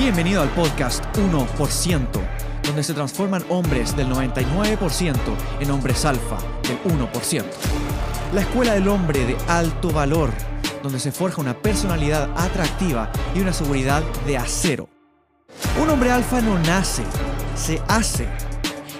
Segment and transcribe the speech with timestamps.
[0.00, 2.08] Bienvenido al podcast 1%,
[2.62, 5.14] donde se transforman hombres del 99%
[5.60, 7.44] en hombres alfa del 1%.
[8.32, 10.30] La escuela del hombre de alto valor,
[10.82, 14.88] donde se forja una personalidad atractiva y una seguridad de acero.
[15.78, 17.04] Un hombre alfa no nace,
[17.54, 18.26] se hace.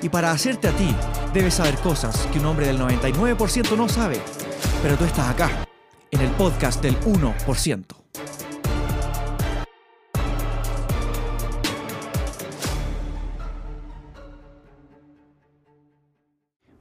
[0.03, 0.95] Y para hacerte a ti,
[1.33, 4.21] debes saber cosas que un hombre del 99% no sabe.
[4.83, 5.67] Pero tú estás acá,
[6.11, 8.00] en el podcast del 1%.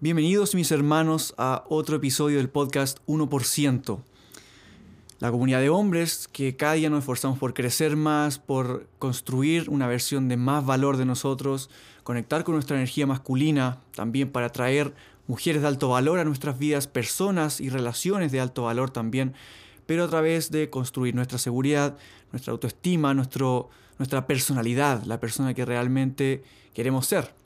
[0.02, 4.00] Bienvenidos mis hermanos a otro episodio del podcast 1%.
[5.20, 9.88] La comunidad de hombres que cada día nos esforzamos por crecer más, por construir una
[9.88, 11.70] versión de más valor de nosotros,
[12.04, 14.94] conectar con nuestra energía masculina, también para atraer
[15.28, 19.34] mujeres de alto valor a nuestras vidas, personas y relaciones de alto valor también,
[19.86, 21.98] pero a través de construir nuestra seguridad,
[22.32, 26.42] nuestra autoestima, nuestro, nuestra personalidad, la persona que realmente
[26.74, 27.38] queremos ser.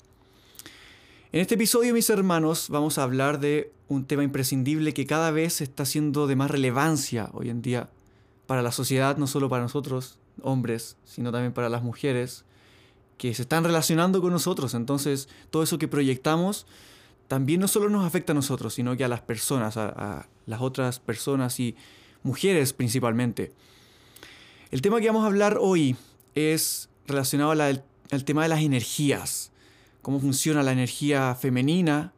[1.34, 5.62] En este episodio, mis hermanos, vamos a hablar de un tema imprescindible que cada vez
[5.62, 7.90] está siendo de más relevancia hoy en día
[8.46, 12.46] para la sociedad, no solo para nosotros, hombres, sino también para las mujeres,
[13.18, 14.76] que se están relacionando con nosotros.
[14.76, 16.68] Entonces, todo eso que proyectamos
[17.28, 21.00] también no solo nos afecta a nosotros, sino que a las personas, a, las otras
[21.00, 21.76] personas y
[22.22, 23.52] mujeres principalmente.
[24.70, 25.96] El tema que vamos a hablar hoy
[26.36, 29.50] es relacionado al tema de las energías
[30.04, 32.14] cómo funciona la energía femenina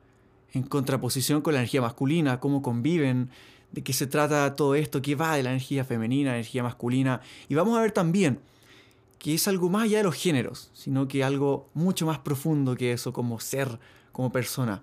[0.52, 3.30] en contraposición con la energía masculina, cómo conviven,
[3.72, 7.22] de qué se trata todo esto, qué va de la energía femenina, la energía masculina.
[7.48, 8.40] Y vamos a ver también
[9.20, 12.92] que es algo más allá de los géneros, sino que algo mucho más profundo que
[12.92, 13.80] eso, como ser,
[14.12, 14.82] como persona.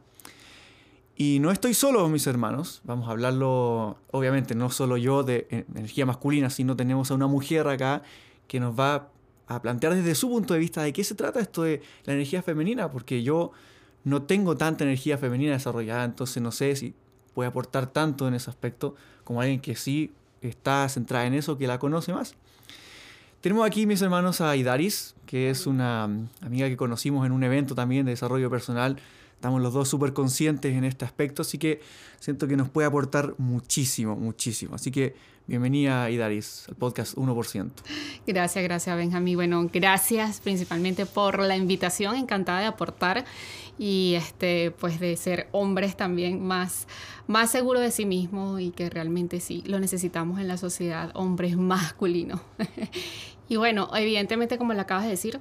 [1.17, 6.07] Y no estoy solo, mis hermanos, vamos a hablarlo, obviamente, no solo yo de energía
[6.07, 8.03] masculina, sino tenemos a una mujer acá
[8.47, 9.12] que nos va
[9.47, 12.43] a plantear desde su punto de vista de qué se trata esto de la energía
[12.43, 13.53] femenina, porque yo
[14.05, 16.95] no tengo tanta energía femenina desarrollada, entonces no sé si
[17.35, 18.95] puede aportar tanto en ese aspecto
[19.25, 22.35] como alguien que sí está centrada en eso, que la conoce más.
[23.41, 26.05] Tenemos aquí, mis hermanos, a Idaris, que es una
[26.41, 28.99] amiga que conocimos en un evento también de desarrollo personal.
[29.43, 31.81] Estamos los dos súper conscientes en este aspecto, así que
[32.21, 34.77] siento que nos puede aportar muchísimo, muchísimo.
[34.77, 35.17] Así que
[35.49, 37.71] Bienvenida, Idaris, al podcast 1%.
[38.25, 39.35] Gracias, gracias, Benjamín.
[39.35, 43.25] Bueno, gracias principalmente por la invitación, encantada de aportar
[43.77, 46.87] y este, pues de ser hombres también más,
[47.27, 51.57] más seguros de sí mismos y que realmente sí lo necesitamos en la sociedad, hombres
[51.57, 52.41] masculinos.
[53.49, 55.41] y bueno, evidentemente, como le acabas de decir,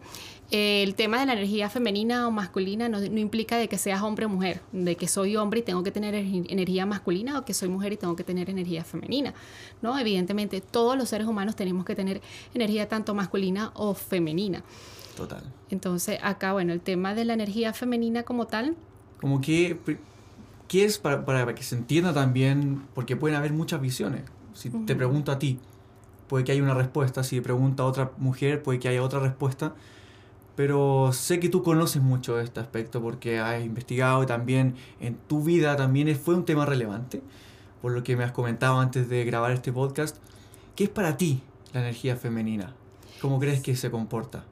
[0.52, 4.30] el tema de la energía femenina o masculina no, implica de que seas hombre o
[4.30, 7.94] mujer, de que soy hombre y tengo que tener energía masculina o que soy mujer
[7.94, 9.34] y tengo que tener energía femenina.
[9.82, 9.98] ¿no?
[9.98, 12.22] Evidentemente, todos los seres humanos tenemos que tener
[12.54, 14.62] energía tanto masculina o femenina.
[15.16, 15.42] Total.
[15.70, 18.76] Entonces, acá, bueno, el tema de la energía femenina como tal.
[19.22, 19.78] Como que,
[20.68, 22.84] ¿qué es para, para que se entienda también?
[22.94, 24.24] Porque pueden haber muchas visiones.
[24.54, 25.60] Si te pregunto a ti,
[26.28, 27.24] puede que haya una respuesta.
[27.24, 29.76] Si te pregunta a otra mujer, puede que haya otra respuesta
[30.56, 35.44] pero sé que tú conoces mucho este aspecto porque has investigado y también en tu
[35.44, 37.22] vida también fue un tema relevante,
[37.82, 40.18] por lo que me has comentado antes de grabar este podcast.
[40.76, 41.42] ¿Qué es para ti
[41.74, 42.74] la energía femenina?
[43.22, 44.44] ¿Cómo crees que se comporta?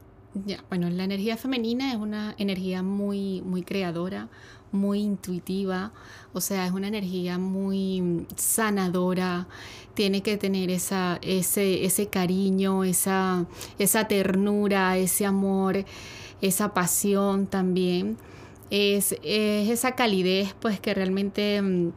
[0.46, 4.30] Ya, bueno, la energía femenina es una energía muy, muy creadora,
[4.72, 5.92] muy intuitiva,
[6.34, 9.48] o sea, es una energía muy sanadora,
[9.94, 13.46] tiene que tener esa, ese, ese cariño, esa,
[13.78, 15.84] esa ternura, ese amor,
[16.42, 18.18] esa pasión también.
[18.70, 21.92] Es, esa calidez pues que realmente mm,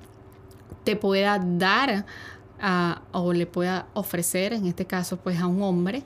[0.84, 2.06] te pueda dar
[3.12, 6.04] o le pueda ofrecer, en este caso pues a un hombre,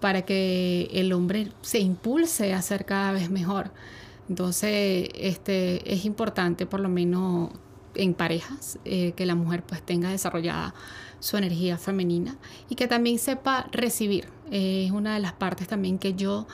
[0.00, 3.70] para que el hombre se impulse a ser cada vez mejor.
[4.30, 7.50] Entonces, este, es importante por lo menos
[7.94, 10.72] en parejas eh, que la mujer pues tenga desarrollada
[11.18, 12.36] su energía femenina
[12.68, 14.28] y que también sepa recibir.
[14.50, 16.46] es una de las partes también que yo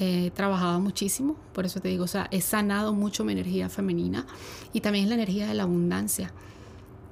[0.00, 4.26] he trabajado muchísimo, por eso te digo, o sea, he sanado mucho mi energía femenina
[4.72, 6.32] y también la energía de la abundancia.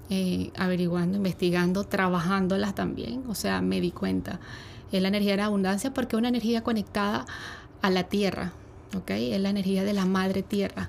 [0.09, 4.39] Eh, averiguando, investigando, trabajándolas también, o sea, me di cuenta.
[4.93, 7.27] Es la energía de la abundancia porque es una energía conectada
[7.83, 8.53] a la tierra,
[9.09, 10.89] es la energía de la madre tierra,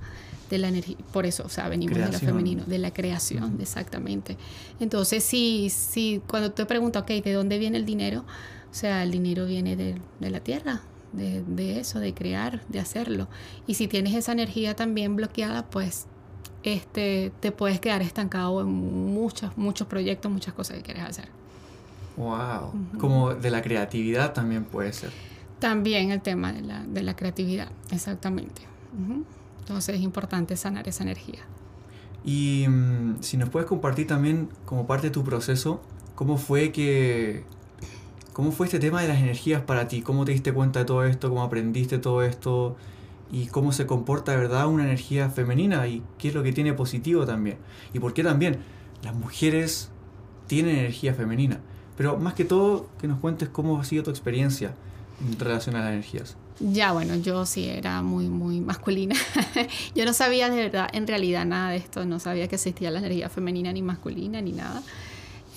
[0.49, 4.37] de la energía, por eso, o sea, venimos de la femenino, de la creación, exactamente.
[4.79, 8.23] Entonces, si, si cuando te preguntas, ok, ¿de dónde viene el dinero?
[8.71, 10.81] O sea, el dinero viene de, la tierra,
[11.13, 13.27] de, de, eso, de crear, de hacerlo.
[13.65, 16.07] Y si tienes esa energía también bloqueada, pues
[16.63, 21.29] este, te puedes quedar estancado en muchos, muchos proyectos, muchas cosas que quieres hacer.
[22.17, 22.73] Wow.
[22.99, 25.11] Como de la creatividad también puede ser.
[25.59, 28.61] También el tema de la, de la creatividad, exactamente.
[29.59, 31.39] Entonces es importante sanar esa energía.
[32.23, 35.81] Y mm, si nos puedes compartir también como parte de tu proceso,
[36.15, 37.43] ¿cómo fue que...
[38.33, 40.03] ¿Cómo fue este tema de las energías para ti?
[40.03, 41.29] ¿Cómo te diste cuenta de todo esto?
[41.29, 42.75] ¿Cómo aprendiste todo esto?
[43.31, 45.87] ¿Y cómo se comporta de verdad una energía femenina?
[45.87, 47.57] ¿Y qué es lo que tiene positivo también?
[47.93, 48.59] ¿Y por qué también
[49.03, 49.89] las mujeres
[50.45, 51.61] tienen energía femenina?
[51.97, 54.75] Pero más que todo, que nos cuentes cómo ha sido tu experiencia
[55.19, 56.35] en relación a energías.
[56.59, 59.15] Ya, bueno, yo sí era muy, muy masculina.
[59.95, 62.05] yo no sabía de verdad, en realidad, nada de esto.
[62.05, 64.81] No sabía que existía la energía femenina ni masculina ni nada.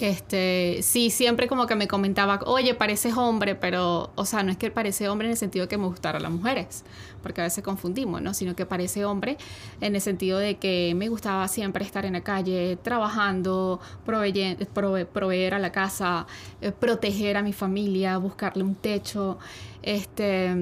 [0.01, 4.57] Este, sí, siempre como que me comentaba, oye, pareces hombre, pero, o sea, no es
[4.57, 6.85] que parece hombre en el sentido de que me gustaran las mujeres,
[7.23, 8.33] porque a veces confundimos, ¿no?
[8.33, 9.37] Sino que parece hombre
[9.83, 15.59] en el sentido de que me gustaba siempre estar en la calle, trabajando, proveer a
[15.59, 16.27] la casa,
[16.63, 19.37] eh, proteger a mi familia, buscarle un techo,
[19.83, 20.57] este,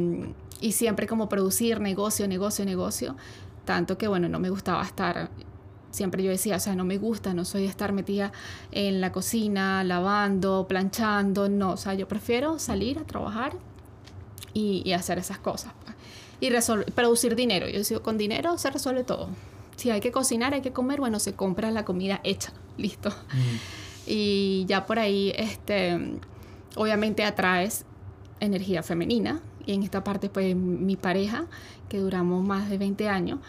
[0.60, 3.14] y siempre como producir negocio, negocio, negocio.
[3.64, 5.30] Tanto que, bueno, no me gustaba estar
[5.90, 8.32] siempre yo decía, o sea, no me gusta, no soy de estar metida
[8.72, 13.52] en la cocina, lavando, planchando, no, o sea, yo prefiero salir a trabajar
[14.54, 15.72] y, hacer esas cosas.
[15.84, 15.96] Pues.
[16.40, 17.68] Y producir dinero.
[17.68, 19.28] Yo digo, con dinero se resuelve todo.
[19.76, 23.12] Si hay que cocinar, hay que comer, bueno, se compra la comida hecha, listo.
[24.06, 26.18] Y ya por ahí, este,
[26.76, 27.84] obviamente atraes
[28.40, 29.40] energía femenina.
[29.66, 31.46] Y en esta parte, pues mi pareja,
[31.88, 33.40] que duramos más de 20 años,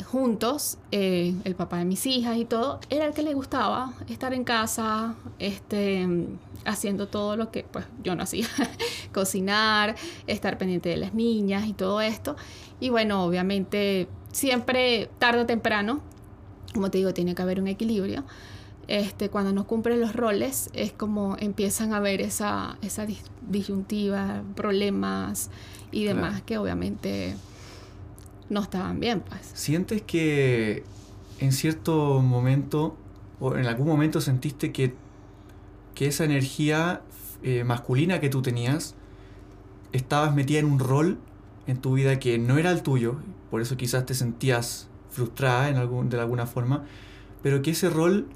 [0.00, 4.32] juntos, eh, el papá de mis hijas y todo, era el que le gustaba estar
[4.32, 6.08] en casa, este,
[6.64, 8.46] haciendo todo lo que pues yo no hacía,
[9.12, 9.96] cocinar,
[10.26, 12.36] estar pendiente de las niñas y todo esto.
[12.80, 16.00] Y bueno, obviamente siempre tarde o temprano,
[16.72, 18.24] como te digo, tiene que haber un equilibrio.
[18.88, 23.06] Este, cuando no cumplen los roles, es como empiezan a haber esa, esa
[23.48, 25.50] disyuntiva, problemas
[25.92, 27.36] y demás que obviamente
[28.48, 29.50] no estaban bien, pues.
[29.54, 30.84] ¿Sientes que
[31.38, 32.96] en cierto momento,
[33.40, 34.94] o en algún momento sentiste que,
[35.94, 37.02] que esa energía
[37.42, 38.94] eh, masculina que tú tenías,
[39.92, 41.18] estabas metida en un rol
[41.66, 43.16] en tu vida que no era el tuyo,
[43.50, 46.84] por eso quizás te sentías frustrada en algún, de alguna forma,
[47.42, 48.26] pero que ese rol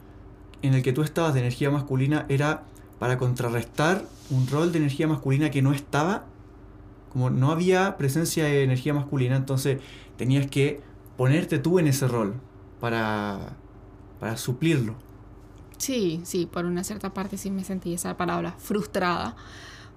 [0.62, 2.64] en el que tú estabas de energía masculina era
[2.99, 6.25] para contrarrestar un rol de energía masculina que no estaba,
[7.16, 9.80] como no había presencia de energía masculina, entonces
[10.18, 10.82] tenías que
[11.16, 12.34] ponerte tú en ese rol
[12.78, 13.56] para,
[14.20, 14.96] para suplirlo.
[15.78, 19.34] Sí, sí, por una cierta parte sí me sentí esa palabra frustrada,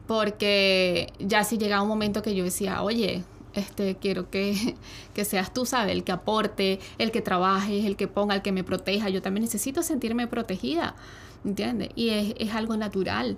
[0.07, 4.77] porque ya si llegaba un momento que yo decía, oye, este, quiero que,
[5.13, 5.92] que, seas tú, ¿sabes?
[5.92, 9.10] El que aporte, el que trabaje, el que ponga, el que me proteja.
[9.10, 10.95] Yo también necesito sentirme protegida,
[11.44, 11.89] ¿entiendes?
[11.95, 13.38] Y es, es algo natural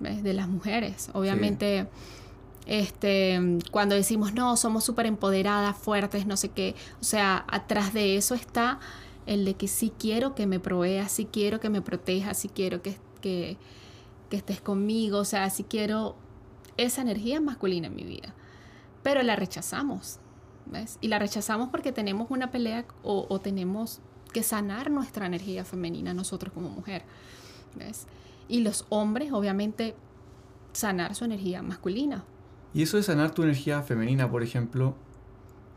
[0.00, 1.08] de las mujeres.
[1.12, 1.86] Obviamente...
[2.66, 6.74] Este, cuando decimos, no, somos súper empoderadas, fuertes, no sé qué.
[7.00, 8.78] O sea, atrás de eso está
[9.26, 12.82] el de que sí quiero que me provea, sí quiero que me proteja, sí quiero
[12.82, 13.56] que, que,
[14.30, 16.16] que estés conmigo, o sea, sí quiero
[16.76, 18.34] esa energía masculina en mi vida.
[19.02, 20.18] Pero la rechazamos,
[20.66, 20.98] ¿ves?
[21.00, 24.00] Y la rechazamos porque tenemos una pelea o, o tenemos
[24.32, 27.04] que sanar nuestra energía femenina nosotros como mujer,
[27.76, 28.06] ¿ves?
[28.48, 29.94] Y los hombres, obviamente,
[30.72, 32.24] sanar su energía masculina.
[32.74, 34.94] Y eso de sanar tu energía femenina, por ejemplo,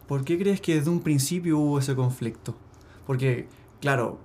[0.08, 2.56] ¿por qué crees que desde un principio hubo ese conflicto?
[3.06, 3.48] Porque,
[3.82, 4.20] claro,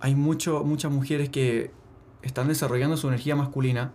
[0.00, 1.70] hay mucho, muchas mujeres que
[2.22, 3.92] están desarrollando su energía masculina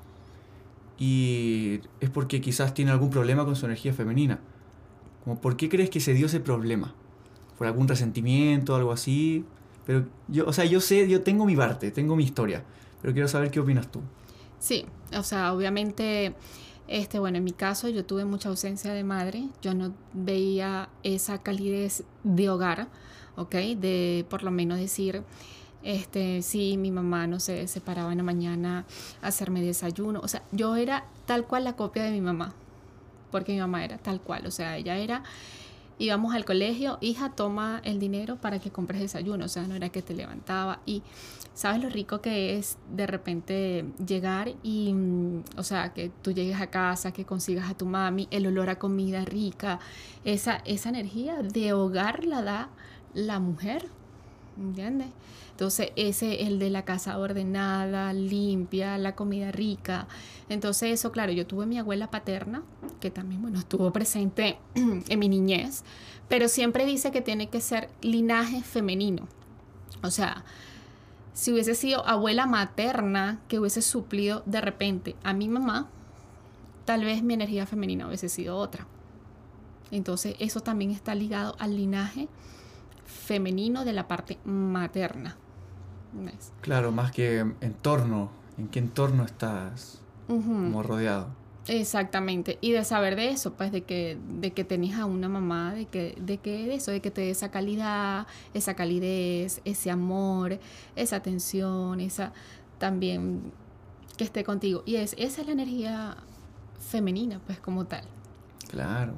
[0.97, 4.39] y es porque quizás tienen algún problema con su energía femenina.
[5.41, 6.93] ¿Por qué crees que se dio ese problema?
[7.57, 9.45] ¿Por algún resentimiento, algo así?
[9.85, 12.63] Pero yo, o sea, yo sé, yo tengo mi parte, tengo mi historia,
[13.01, 14.01] pero quiero saber qué opinas tú.
[14.59, 14.85] Sí,
[15.17, 16.33] o sea, obviamente
[16.89, 21.37] este, bueno, en mi caso yo tuve mucha ausencia de madre, yo no veía esa
[21.37, 22.87] calidez de hogar,
[23.35, 23.53] ¿ok?
[23.77, 25.23] De por lo menos decir,
[25.83, 28.85] este, sí, mi mamá, no se paraba en la mañana
[29.21, 32.53] a hacerme desayuno, o sea, yo era tal cual la copia de mi mamá,
[33.31, 35.23] porque mi mamá era tal cual, o sea, ella era
[35.99, 39.89] íbamos al colegio, hija, toma el dinero para que compres desayuno, o sea, no era
[39.89, 41.03] que te levantaba y
[41.59, 46.61] sabes lo rico que es de repente llegar y, mm, o sea, que tú llegues
[46.61, 49.81] a casa, que consigas a tu mami, el olor a comida rica,
[50.23, 52.69] esa, esa energía de hogar la da
[53.13, 53.89] la mujer,
[54.57, 55.07] ¿entiendes?
[55.51, 60.07] Entonces, ese, el de la casa ordenada, limpia, la comida rica.
[60.47, 62.63] Entonces, eso, claro, yo tuve mi abuela paterna,
[63.01, 65.83] que también, bueno, estuvo presente en mi niñez,
[66.29, 69.27] pero siempre dice que tiene que ser linaje femenino.
[70.01, 70.45] O sea,
[71.33, 75.87] si hubiese sido abuela materna que hubiese suplido de repente a mi mamá,
[76.85, 78.87] tal vez mi energía femenina hubiese sido otra.
[79.91, 82.27] Entonces eso también está ligado al linaje
[83.05, 85.37] femenino de la parte materna.
[86.61, 91.38] Claro, más que entorno, en qué entorno estás como rodeado.
[91.69, 95.75] Exactamente, y de saber de eso, pues de que, de que tenés a una mamá,
[95.75, 99.91] de que, de que de eso, de que te dé esa calidad, esa calidez, ese
[99.91, 100.59] amor,
[100.95, 102.33] esa atención, esa
[102.79, 103.51] también
[104.17, 104.81] que esté contigo.
[104.87, 106.17] Y es, esa es la energía
[106.79, 108.05] femenina, pues como tal.
[108.71, 109.13] Claro.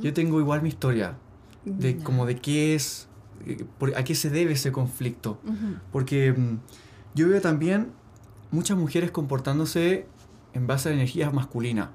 [0.00, 1.16] Yo tengo igual mi historia,
[1.64, 3.08] de como de qué es,
[3.44, 5.40] eh, a qué se debe ese conflicto.
[5.90, 6.58] Porque mm,
[7.16, 7.90] yo veo también
[8.52, 10.06] muchas mujeres comportándose
[10.54, 11.90] en base a la energía masculina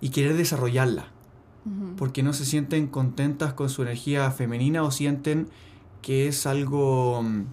[0.00, 1.08] y querer desarrollarla.
[1.96, 5.46] Porque no se sienten contentas con su energía femenina o sienten
[6.00, 7.44] que es algo mm,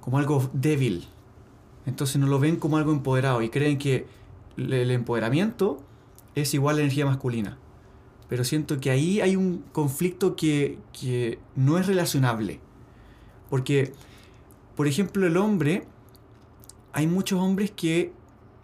[0.00, 1.06] como algo débil.
[1.86, 4.06] Entonces no lo ven como algo empoderado y creen que
[4.56, 5.78] el empoderamiento
[6.34, 7.58] es igual a la energía masculina.
[8.28, 12.60] Pero siento que ahí hay un conflicto que, que no es relacionable.
[13.48, 13.92] Porque,
[14.76, 15.84] por ejemplo, el hombre,
[16.92, 18.12] hay muchos hombres que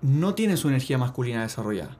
[0.03, 1.97] no tienen su energía masculina desarrollada.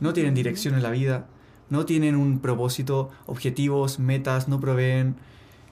[0.00, 1.26] No tienen dirección en la vida,
[1.70, 5.16] no tienen un propósito, objetivos, metas, no proveen.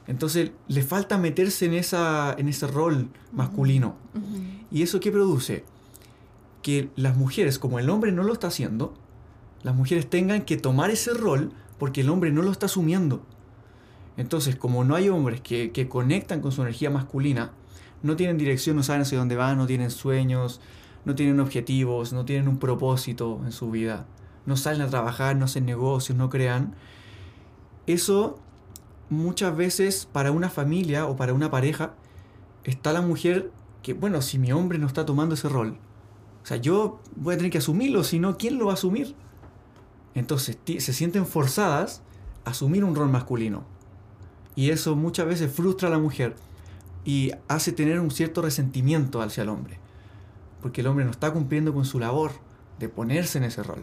[0.07, 3.97] Entonces le falta meterse en, esa, en ese rol masculino.
[4.71, 5.65] ¿Y eso qué produce?
[6.63, 8.95] Que las mujeres, como el hombre no lo está haciendo,
[9.63, 13.23] las mujeres tengan que tomar ese rol porque el hombre no lo está asumiendo.
[14.17, 17.53] Entonces, como no hay hombres que, que conectan con su energía masculina,
[18.03, 20.61] no tienen dirección, no saben hacia dónde van, no tienen sueños,
[21.05, 24.07] no tienen objetivos, no tienen un propósito en su vida,
[24.47, 26.75] no salen a trabajar, no hacen negocios, no crean.
[27.87, 28.39] Eso
[29.09, 31.95] muchas veces para una familia o para una pareja
[32.65, 33.51] está la mujer
[33.83, 35.79] que, bueno, si mi hombre no está tomando ese rol,
[36.43, 39.15] o sea, yo voy a tener que asumirlo, si no, ¿quién lo va a asumir?
[40.15, 42.03] Entonces se sienten forzadas
[42.45, 43.65] a asumir un rol masculino.
[44.57, 46.35] Y eso muchas veces frustra a la mujer
[47.05, 49.79] y hace tener un cierto resentimiento hacia el hombre
[50.61, 52.33] porque el hombre no está cumpliendo con su labor
[52.79, 53.83] de ponerse en ese rol.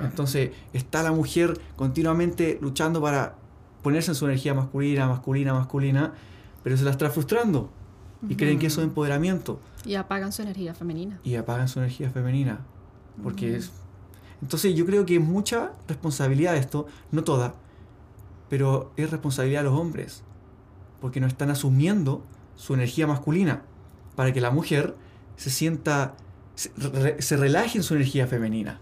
[0.00, 3.36] Entonces está la mujer continuamente luchando para
[3.82, 6.12] ponerse en su energía masculina, masculina, masculina,
[6.62, 7.70] pero se la está frustrando
[8.28, 9.60] y creen que eso es empoderamiento.
[9.84, 11.20] Y apagan su energía femenina.
[11.22, 12.60] Y apagan su energía femenina.
[13.22, 13.72] Porque es...
[14.42, 17.54] Entonces yo creo que es mucha responsabilidad esto, no toda,
[18.48, 20.22] pero es responsabilidad de los hombres,
[21.00, 23.62] porque no están asumiendo su energía masculina,
[24.14, 24.94] para que la mujer
[25.38, 26.14] se sienta,
[26.56, 28.80] se, relaje en su energía femenina.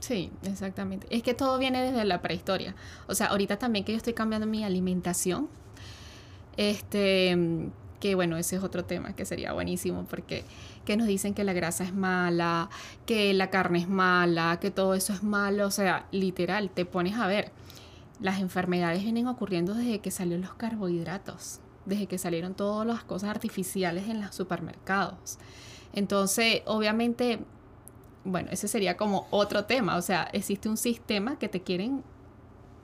[0.00, 1.06] Sí, exactamente.
[1.08, 2.74] Es que todo viene desde la prehistoria.
[3.06, 5.48] O sea, ahorita también que yo estoy cambiando mi alimentación,
[6.56, 7.70] este,
[8.00, 10.44] que bueno, ese es otro tema que sería buenísimo porque
[10.84, 12.68] que nos dicen que la grasa es mala,
[13.06, 17.14] que la carne es mala, que todo eso es malo, o sea, literal, te pones
[17.14, 17.52] a ver,
[18.20, 23.30] las enfermedades vienen ocurriendo desde que salieron los carbohidratos, desde que salieron todas las cosas
[23.30, 25.38] artificiales en los supermercados.
[25.94, 27.38] Entonces, obviamente,
[28.24, 29.96] bueno, ese sería como otro tema.
[29.96, 32.02] O sea, existe un sistema que te quieren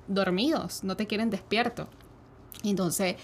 [0.06, 1.88] dormidos, no te quieren despierto.
[2.62, 3.16] Entonces,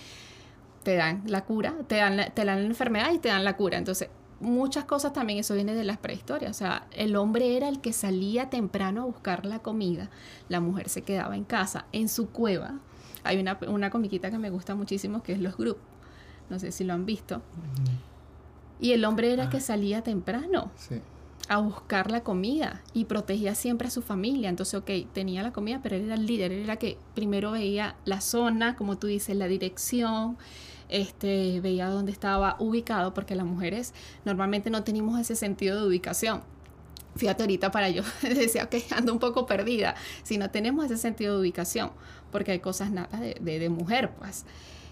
[0.82, 3.56] te dan la cura, te dan la, te dan la enfermedad y te dan la
[3.56, 3.78] cura.
[3.78, 4.08] Entonces,
[4.40, 6.50] muchas cosas también, eso viene de las prehistorias.
[6.50, 10.10] O sea, el hombre era el que salía temprano a buscar la comida,
[10.48, 12.78] la mujer se quedaba en casa, en su cueva.
[13.24, 15.78] Hay una, una comiquita que me gusta muchísimo que es Los Group.
[16.48, 17.42] No sé si lo han visto.
[18.80, 19.60] Y el hombre era que ah.
[19.60, 20.70] salía temprano
[21.48, 24.48] a buscar la comida y protegía siempre a su familia.
[24.48, 27.96] Entonces, ok, tenía la comida, pero él era el líder, él era que primero veía
[28.04, 30.36] la zona, como tú dices, la dirección,
[30.88, 36.42] este, veía dónde estaba ubicado, porque las mujeres normalmente no tenemos ese sentido de ubicación.
[37.14, 41.34] Fíjate ahorita para yo, decía, ok, ando un poco perdida, si no tenemos ese sentido
[41.34, 41.92] de ubicación,
[42.30, 44.44] porque hay cosas nada de, de, de mujer, pues.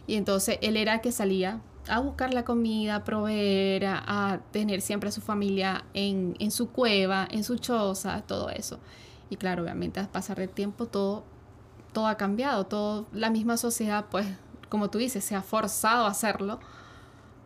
[0.07, 5.09] Y entonces él era que salía a buscar la comida, a proveer, a, tener siempre
[5.09, 8.79] a su familia en, en, su cueva, en su choza, todo eso.
[9.31, 11.25] Y claro, obviamente al pasar el tiempo todo,
[11.93, 14.27] todo ha cambiado, todo, la misma sociedad, pues,
[14.69, 16.61] como tú dices, se ha forzado a hacerlo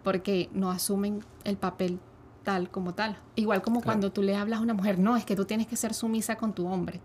[0.03, 2.01] porque no asumen el papel
[2.45, 3.19] tal como tal.
[3.37, 5.77] Igual como cuando tú le hablas a una mujer, no, es que tú tienes que
[5.77, 7.01] ser sumisa con tu hombre.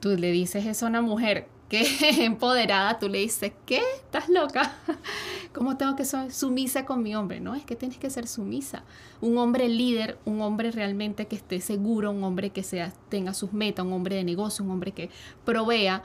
[0.00, 1.84] Tú le dices eso a una mujer, que
[2.24, 3.82] empoderada, tú le dices, ¿qué?
[3.96, 4.72] ¿Estás loca?
[5.52, 7.40] ¿Cómo tengo que ser sumisa con mi hombre?
[7.40, 8.84] No, es que tienes que ser sumisa.
[9.20, 13.52] Un hombre líder, un hombre realmente que esté seguro, un hombre que sea, tenga sus
[13.52, 15.10] metas, un hombre de negocio, un hombre que
[15.44, 16.02] provea.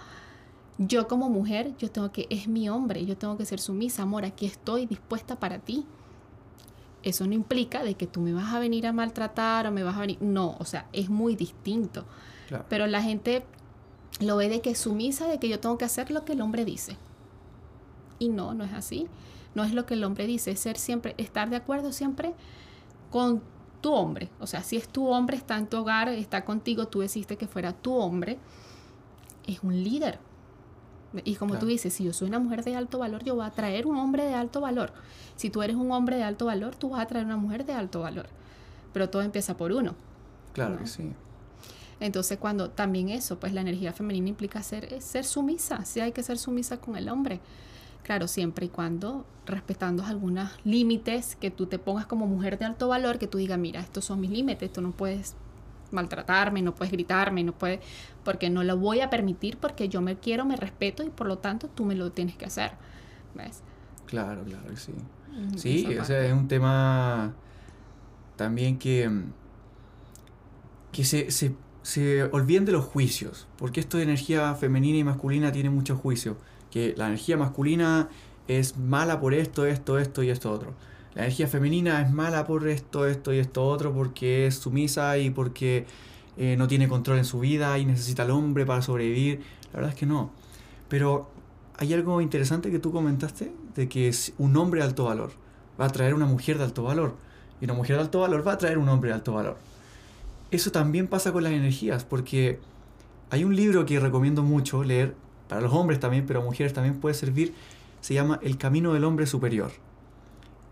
[0.78, 4.26] Yo como mujer, yo tengo que, es mi hombre, yo tengo que ser sumisa, amor,
[4.26, 5.86] aquí estoy dispuesta para ti.
[7.04, 9.98] eso no implica de que tú me vas a venir a maltratar o me vas
[9.98, 12.06] a venir, no, o sea, es muy distinto.
[12.68, 13.46] Pero la gente
[14.20, 16.42] lo ve de que es sumisa, de que yo tengo que hacer lo que el
[16.42, 16.98] hombre dice.
[18.20, 19.08] Y no, no es así.
[19.56, 22.34] No es lo que el hombre dice, es ser siempre, estar de acuerdo siempre
[23.10, 23.42] con
[23.82, 24.30] tu hombre.
[24.40, 27.48] O sea, si es tu hombre, está en tu hogar, está contigo, tú decidiste que
[27.48, 28.38] fuera tu hombre,
[29.46, 30.20] es un líder.
[31.26, 33.52] Y como tú dices, si yo soy una mujer de alto valor, yo voy a
[33.52, 34.94] traer un hombre de alto valor.
[35.36, 37.74] Si tú eres un hombre de alto valor, tú vas a traer una mujer de
[37.74, 38.28] alto valor.
[38.94, 39.96] Pero todo empieza por uno.
[40.54, 41.12] Claro que sí.
[42.02, 46.24] Entonces, cuando también eso, pues la energía femenina implica ser, ser sumisa, sí hay que
[46.24, 47.40] ser sumisa con el hombre.
[48.02, 52.88] Claro, siempre y cuando respetando algunos límites que tú te pongas como mujer de alto
[52.88, 55.36] valor, que tú digas, mira, estos son mis límites, tú no puedes
[55.92, 57.80] maltratarme, no puedes gritarme, no puedes,
[58.24, 61.38] porque no lo voy a permitir porque yo me quiero, me respeto y por lo
[61.38, 62.72] tanto tú me lo tienes que hacer.
[63.36, 63.62] ¿Ves?
[64.08, 64.94] Claro, claro, sí.
[65.56, 67.34] Sí, o sea, es un tema
[68.36, 69.10] también que,
[70.92, 75.52] que se, se, se olviden de los juicios, porque esto de energía femenina y masculina
[75.52, 76.38] tiene mucho juicio,
[76.70, 78.10] que la energía masculina
[78.48, 80.74] es mala por esto, esto, esto y esto otro
[81.14, 85.30] la energía femenina es mala por esto, esto y esto otro, porque es sumisa y
[85.30, 85.86] porque
[86.38, 89.42] eh, no tiene control en su vida y necesita al hombre para sobrevivir.
[89.74, 90.32] La verdad es que no.
[90.88, 91.30] Pero
[91.78, 95.32] hay algo interesante que tú comentaste, de que un hombre de alto valor
[95.80, 97.16] va a traer una mujer de alto valor.
[97.60, 99.58] Y una mujer de alto valor va a traer un hombre de alto valor.
[100.52, 102.60] Eso también pasa con las energías, porque
[103.30, 105.16] hay un libro que recomiendo mucho leer,
[105.48, 107.54] para los hombres también, pero a mujeres también puede servir,
[108.00, 109.72] se llama El Camino del Hombre Superior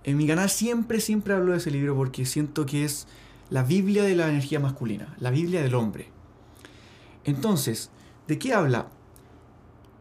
[0.03, 3.07] en mi canal siempre, siempre hablo de ese libro porque siento que es
[3.49, 6.09] la Biblia de la energía masculina, la Biblia del hombre.
[7.25, 7.91] Entonces,
[8.27, 8.89] ¿de qué habla?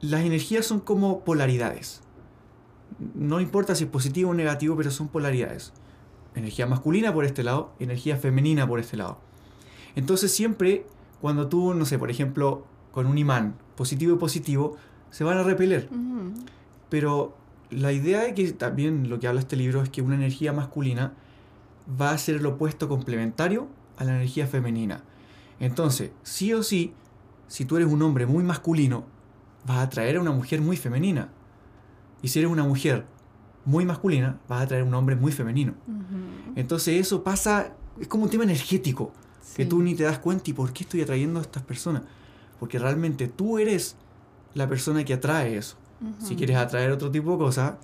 [0.00, 2.02] Las energías son como polaridades.
[3.14, 5.72] No importa si es positivo o negativo, pero son polaridades.
[6.34, 9.20] Energía masculina por este lado, energía femenina por este lado.
[9.98, 10.86] Entonces siempre,
[11.20, 14.76] cuando tú, no sé, por ejemplo, con un imán positivo y positivo,
[15.10, 15.88] se van a repeler.
[16.88, 17.36] Pero
[17.70, 21.14] la idea de que también lo que habla este libro es que una energía masculina
[22.00, 25.02] va a ser el opuesto complementario a la energía femenina.
[25.58, 26.92] Entonces, sí o sí,
[27.48, 29.02] si tú eres un hombre muy masculino,
[29.66, 31.28] vas a atraer a una mujer muy femenina.
[32.22, 33.04] Y si eres una mujer
[33.64, 35.74] muy masculina, vas a atraer a un hombre muy femenino.
[36.54, 39.12] Entonces eso pasa, es como un tema energético,
[39.56, 42.02] que tú ni te das cuenta y por qué estoy atrayendo a estas personas.
[42.60, 43.96] Porque realmente tú eres
[44.54, 45.76] la persona que atrae eso.
[46.22, 47.74] Si quieres atraer otro tipo de cosas,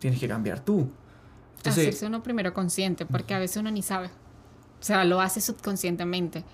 [0.00, 0.88] tienes que cambiar tú.
[1.58, 4.08] Entonces, Hacerse uno primero consciente, porque a veces uno ni sabe.
[4.80, 6.44] O sea, lo hace subconscientemente.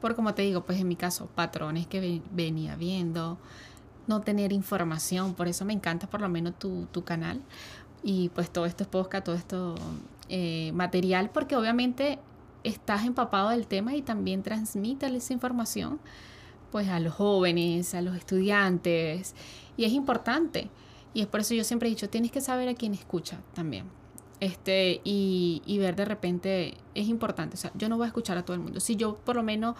[0.00, 3.38] Por como te digo, pues en mi caso, patrones que venía viendo,
[4.06, 5.34] no tener información.
[5.34, 7.42] Por eso me encanta por lo menos tu, tu canal.
[8.02, 9.74] Y pues todo esto es podcast, todo esto
[10.30, 12.18] eh, material, porque obviamente
[12.66, 16.00] estás empapado del tema y también transmite esa información
[16.70, 19.34] pues a los jóvenes, a los estudiantes
[19.76, 20.68] y es importante.
[21.14, 23.86] Y es por eso yo siempre he dicho, tienes que saber a quién escucha también.
[24.40, 27.54] Este, y, y ver de repente es importante.
[27.54, 28.80] O sea, yo no voy a escuchar a todo el mundo.
[28.80, 29.76] Si yo por lo menos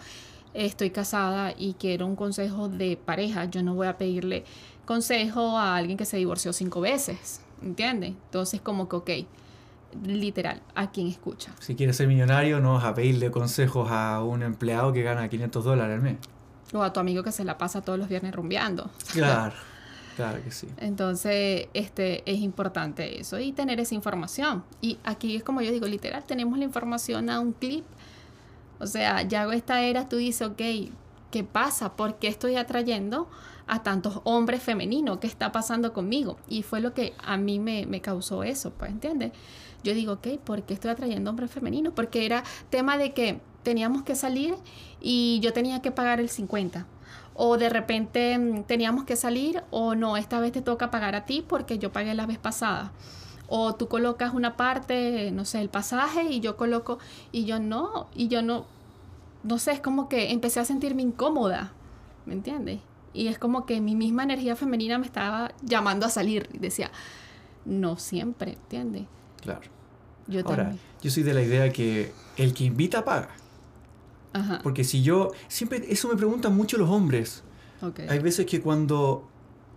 [0.53, 4.45] estoy casada y quiero un consejo de pareja, yo no voy a pedirle
[4.85, 7.41] consejo a alguien que se divorció cinco veces.
[7.61, 8.11] ¿Entiendes?
[8.11, 9.09] Entonces, como que, ok,
[10.03, 11.51] literal, a quién escucha.
[11.59, 15.63] Si quieres ser millonario, no vas a pedirle consejos a un empleado que gana 500
[15.63, 16.17] dólares al mes.
[16.73, 18.89] O a tu amigo que se la pasa todos los viernes rumbeando.
[19.13, 19.53] Claro.
[20.17, 20.67] Claro que sí.
[20.77, 24.63] Entonces, este, es importante eso y tener esa información.
[24.81, 27.85] Y aquí es como yo digo, literal, tenemos la información a un clip.
[28.79, 30.61] O sea, ya hago esta era, tú dices, ok,
[31.29, 31.95] ¿qué pasa?
[31.95, 33.29] ¿Por qué estoy atrayendo
[33.67, 35.19] a tantos hombres femeninos?
[35.19, 36.37] ¿Qué está pasando conmigo?
[36.47, 39.33] Y fue lo que a mí me, me causó eso, pues, ¿entiendes?
[39.87, 41.93] Yo digo, ok, ¿por qué estoy atrayendo hombres femeninos?
[41.93, 44.55] Porque era tema de que teníamos que salir
[44.99, 46.85] y yo tenía que pagar el 50
[47.35, 51.23] o de repente mm, teníamos que salir o no, esta vez te toca pagar a
[51.25, 52.91] ti porque yo pagué la vez pasada.
[53.47, 56.99] O tú colocas una parte, no sé, el pasaje y yo coloco
[57.31, 58.65] y yo no, y yo no,
[59.43, 61.71] no sé, es como que empecé a sentirme incómoda,
[62.25, 62.81] ¿me entiendes?
[63.13, 66.91] Y es como que mi misma energía femenina me estaba llamando a salir y decía,
[67.63, 69.03] no siempre, ¿entiendes?
[69.41, 69.76] Claro.
[70.27, 73.29] Yo Ahora, yo soy de la idea que el que invita paga.
[74.61, 77.43] Porque si yo, siempre, eso me preguntan mucho los hombres.
[78.09, 79.27] Hay veces que cuando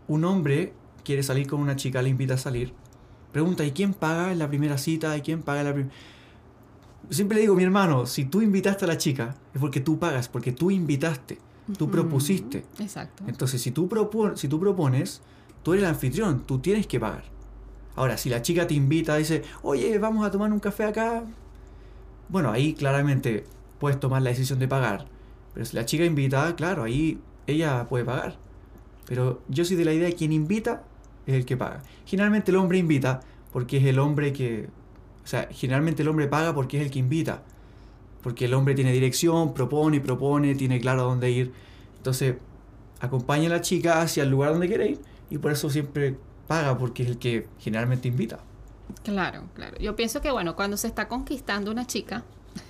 [0.08, 2.72] un hombre quiere salir con una chica, le invita a salir,
[3.32, 5.16] pregunta, ¿y quién paga en la primera cita?
[5.16, 5.94] ¿Y quién paga en la primera...
[7.08, 10.28] Siempre le digo, mi hermano, si tú invitaste a la chica, es porque tú pagas,
[10.28, 11.38] porque tú invitaste,
[11.78, 12.64] tú propusiste.
[12.78, 13.24] Exacto.
[13.26, 13.88] Entonces, si tú,
[14.34, 15.22] si tú propones,
[15.62, 17.24] tú eres el anfitrión, tú tienes que pagar.
[17.96, 21.24] Ahora, si la chica te invita, dice, oye, vamos a tomar un café acá.
[22.28, 23.44] Bueno, ahí claramente
[23.78, 25.06] puedes tomar la decisión de pagar.
[25.54, 28.36] Pero si la chica invita, claro, ahí ella puede pagar.
[29.06, 30.84] Pero yo soy de la idea de quien invita
[31.26, 31.82] es el que paga.
[32.06, 33.20] Generalmente el hombre invita
[33.52, 34.68] porque es el hombre que...
[35.24, 37.42] O sea, generalmente el hombre paga porque es el que invita.
[38.22, 41.52] Porque el hombre tiene dirección, propone propone, tiene claro dónde ir.
[41.96, 42.36] Entonces,
[43.00, 45.00] acompaña a la chica hacia el lugar donde quiere ir
[45.30, 46.16] y por eso siempre
[46.50, 48.40] paga porque es el que generalmente invita.
[49.04, 49.78] Claro, claro.
[49.78, 52.24] Yo pienso que, bueno, cuando se está conquistando una chica,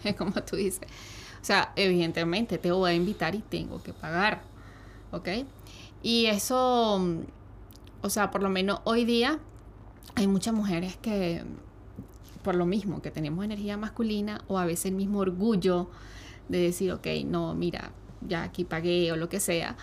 [0.19, 0.87] como tú dices,
[1.41, 4.43] o sea, evidentemente te voy a invitar y tengo que pagar,
[5.13, 5.29] ¿ok?
[6.03, 7.03] Y eso,
[8.03, 9.39] o sea, por lo menos hoy día
[10.15, 11.43] hay muchas mujeres que,
[12.43, 15.89] por lo mismo, que tenemos energía masculina o a veces el mismo orgullo
[16.51, 17.93] de decir, ok, no, mira,
[18.29, 19.79] ya aquí pagué o lo que sea,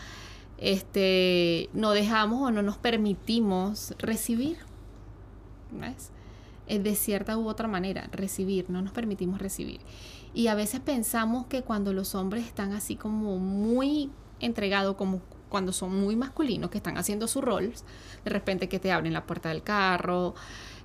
[0.57, 4.57] este, no dejamos o no nos permitimos recibir.
[5.71, 6.11] ¿Ves?
[6.67, 9.79] De cierta u otra manera, recibir, no nos permitimos recibir.
[10.33, 15.71] Y a veces pensamos que cuando los hombres están así como muy entregados, como cuando
[15.71, 17.73] son muy masculinos, que están haciendo su rol,
[18.25, 20.35] de repente que te abren la puerta del carro,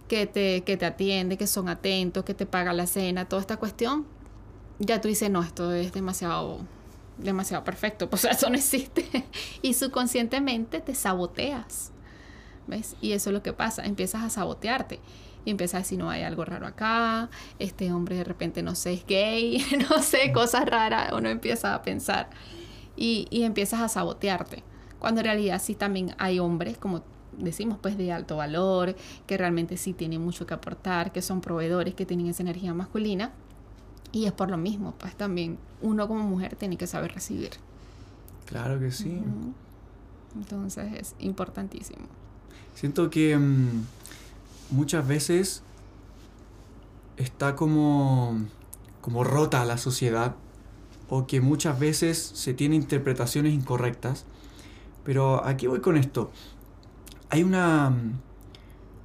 [0.07, 3.57] que te, que te atiende, que son atentos, que te pagan la cena, toda esta
[3.57, 4.07] cuestión,
[4.79, 6.61] ya tú dices, no, esto es demasiado
[7.19, 9.25] demasiado perfecto, pues eso no existe.
[9.63, 11.93] y subconscientemente te saboteas.
[12.67, 12.97] ¿Ves?
[13.01, 15.01] Y eso es lo que pasa, empiezas a sabotearte.
[15.45, 18.93] Y empiezas a decir, no, hay algo raro acá, este hombre de repente no sé,
[18.93, 22.31] es gay, no sé, cosas raras, uno empieza a pensar.
[22.97, 24.63] Y, y empiezas a sabotearte.
[25.01, 27.03] Cuando en realidad sí también hay hombres, como
[27.37, 28.95] decimos, pues de alto valor,
[29.27, 33.33] que realmente sí tienen mucho que aportar, que son proveedores, que tienen esa energía masculina
[34.13, 37.51] y es por lo mismo, pues también uno como mujer tiene que saber recibir.
[38.47, 39.23] Claro que sí.
[40.37, 42.07] Entonces es importantísimo.
[42.75, 43.85] Siento que mm,
[44.71, 45.63] muchas veces
[47.17, 48.39] está como,
[49.01, 50.37] como rota la sociedad
[51.09, 54.27] o que muchas veces se tienen interpretaciones incorrectas.
[55.05, 56.31] Pero aquí voy con esto.
[57.31, 58.21] Hay una, mm,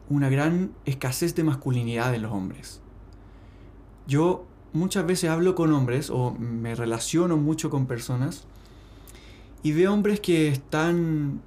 [0.10, 2.82] una gran escasez de masculinidad en los hombres.
[4.08, 8.46] Yo muchas veces hablo con hombres o me relaciono mucho con personas
[9.64, 11.42] y veo hombres que están,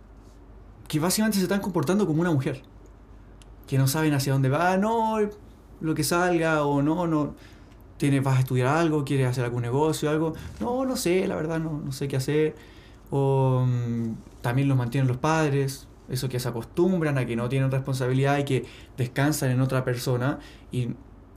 [0.88, 2.62] que básicamente se están comportando como una mujer,
[3.66, 5.18] que no saben hacia dónde va, no,
[5.80, 7.35] lo que salga o no, no,
[7.96, 11.61] tienes, vas a estudiar algo, quieres hacer algún negocio, algo, no, no sé, la verdad
[11.61, 12.56] no, no sé qué hacer,
[13.11, 17.70] o mm, también los mantienen los padres, eso que se acostumbran a que no tienen
[17.70, 20.40] responsabilidad y que descansan en otra persona
[20.72, 20.88] y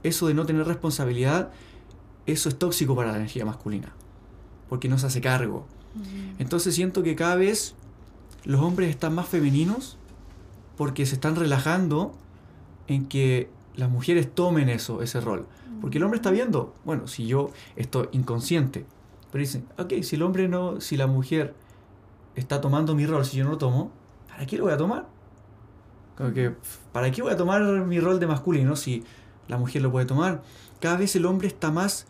[0.02, 1.50] eso de no tener responsabilidad
[2.26, 3.92] eso es tóxico para la energía masculina,
[4.68, 5.66] porque no se hace cargo.
[6.38, 7.74] Entonces siento que cada vez
[8.44, 9.96] los hombres están más femeninos
[10.76, 12.12] porque se están relajando
[12.88, 15.46] en que las mujeres tomen eso, ese rol.
[15.80, 18.86] Porque el hombre está viendo, bueno, si yo estoy inconsciente,
[19.30, 21.54] pero dicen, ok, si el hombre no, si la mujer
[22.36, 23.92] está tomando mi rol, si yo no lo tomo,
[24.28, 25.06] ¿para qué lo voy a tomar?
[26.32, 26.54] que,
[26.92, 29.04] ¿Para qué voy a tomar mi rol de masculino si
[29.48, 30.42] la mujer lo puede tomar?
[30.80, 32.06] Cada vez el hombre está más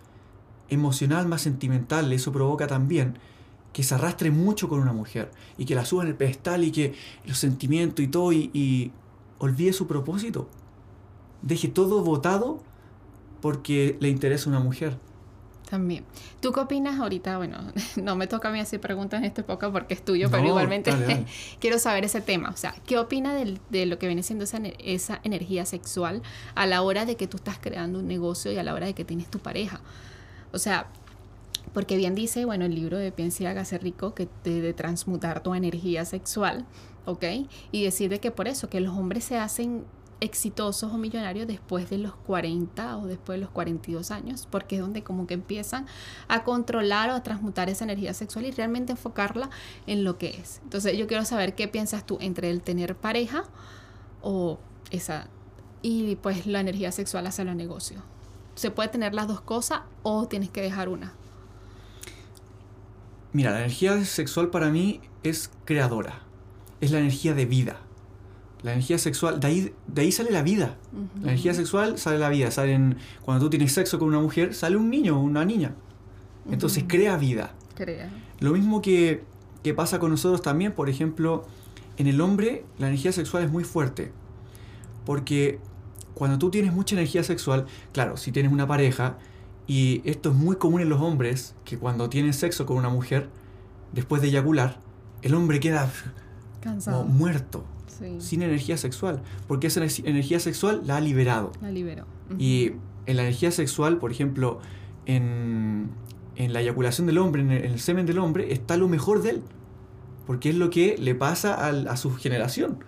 [0.69, 3.19] emocional, más sentimental, eso provoca también
[3.75, 6.71] que se arrastre mucho con una mujer y que la suba en el pedestal y
[6.71, 6.95] que
[7.27, 8.93] los sentimientos y todo y,
[9.39, 10.49] olvide su propósito.
[11.43, 12.63] Deje todo votado
[13.43, 14.97] porque le interesa una mujer.
[15.69, 16.05] También.
[16.41, 17.37] ¿Tú qué opinas ahorita?
[17.37, 17.59] Bueno,
[17.97, 20.93] no me toca a mí hacer preguntas en este época porque es tuyo, pero igualmente
[21.59, 22.51] quiero saber ese tema.
[22.51, 26.23] O sea, ¿qué opinas de, de, lo que viene siendo esa, esa energía sexual
[26.55, 28.95] a la hora de que tú estás creando un negocio y a la hora de
[28.95, 29.81] que tienes tu pareja?
[30.55, 30.87] O sea,
[31.73, 35.43] porque bien dice, bueno, el libro de Piensa y hágase rico, que te de transmutar
[35.43, 36.65] tu energía sexual,
[37.05, 37.25] ¿ok?
[37.73, 39.85] Y decir que por eso, que los hombres se hacen
[40.21, 44.81] exitosos o millonarios después de los 40 o después de los 42 años, porque es
[44.81, 45.87] donde como que empiezan
[46.29, 49.51] a controlar o a transmutar esa energía sexual y realmente enfocarla
[49.89, 50.61] en lo que es.
[50.63, 53.45] Entonces yo quiero saber qué piensas tú entre el tener pareja
[54.23, 54.61] o
[54.93, 55.27] esa
[55.83, 58.01] y pues la energía sexual hacia los negocios
[58.55, 61.13] se puede tener las dos cosas o tienes que dejar una?
[63.33, 66.21] Mira, la energía sexual para mí es creadora.
[66.81, 67.81] Es la energía de vida.
[68.63, 70.77] La energía sexual, de ahí, de ahí sale la vida.
[71.21, 72.51] La energía sexual sale la vida.
[72.51, 75.75] Salen, cuando tú tienes sexo con una mujer, sale un niño o una niña.
[76.51, 77.53] Entonces crea vida.
[77.75, 78.11] Crea.
[78.41, 79.25] Lo mismo que,
[79.63, 81.45] que pasa con nosotros también, por ejemplo,
[81.97, 84.13] en el hombre la energía sexual es muy fuerte.
[85.05, 85.59] Porque
[86.15, 89.19] cuando tú tienes mucha energía sexual, claro, si tienes una pareja,
[89.67, 93.29] y esto es muy común en los hombres, que cuando tienen sexo con una mujer,
[93.93, 94.79] después de eyacular,
[95.23, 95.91] el hombre queda
[96.61, 97.05] Cansado.
[97.05, 97.65] muerto.
[98.19, 101.53] sin energía sexual, porque esa energía sexual la ha liberado.
[101.61, 102.07] La liberó.
[102.39, 102.73] Y
[103.07, 104.61] en la energía sexual, por ejemplo,
[105.07, 105.91] en,
[106.37, 109.43] la eyaculación del hombre, en el, semen del hombre, está lo mejor de él,
[110.27, 112.79] porque es lo que le pasa a su generación.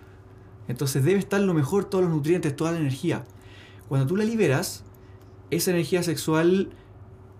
[0.67, 3.23] Entonces debe estar lo mejor, todos los nutrientes, toda la energía.
[3.87, 4.83] Cuando tú la liberas,
[5.49, 6.71] esa energía sexual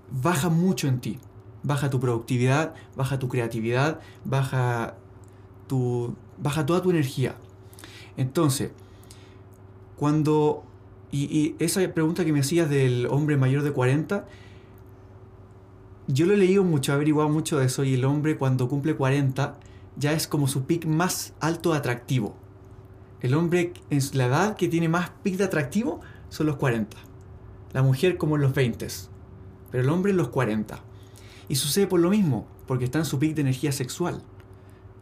[0.09, 1.19] baja mucho en ti.
[1.63, 4.95] Baja tu productividad, baja tu creatividad, baja,
[5.67, 7.35] tu, baja toda tu energía.
[8.15, 8.71] Entonces,
[9.97, 10.63] cuando...
[11.09, 14.25] Y, esa pregunta que me hacías del hombre mayor de 40,
[16.07, 18.95] yo lo he leído mucho, he averiguado mucho de eso, y el hombre cuando cumple
[18.95, 19.57] 40
[19.97, 22.35] ya es como su pic más alto atractivo.
[23.21, 26.95] El hombre en la edad que tiene más pic de atractivo son los 40.
[27.73, 28.87] La mujer como en los 20.
[29.71, 30.79] Pero el hombre en los 40.
[31.49, 34.21] Y sucede por lo mismo, porque está en su pic de energía sexual.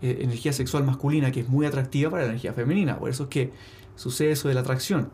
[0.01, 2.99] Eh, energía sexual masculina que es muy atractiva para la energía femenina.
[2.99, 3.51] Por eso es que
[3.95, 5.09] sucede eso de la atracción.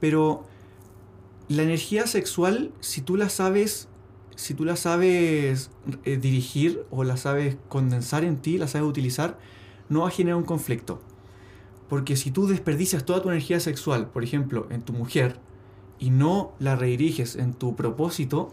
[0.00, 0.44] Pero
[1.48, 3.88] la energía sexual, si tú la sabes,
[4.36, 5.70] si tú la sabes
[6.04, 9.38] eh, dirigir o la sabes condensar en ti, la sabes utilizar,
[9.88, 11.00] no va a generar un conflicto.
[11.88, 15.38] Porque si tú desperdicias toda tu energía sexual, por ejemplo, en tu mujer,
[15.98, 18.52] y no la rediriges en tu propósito,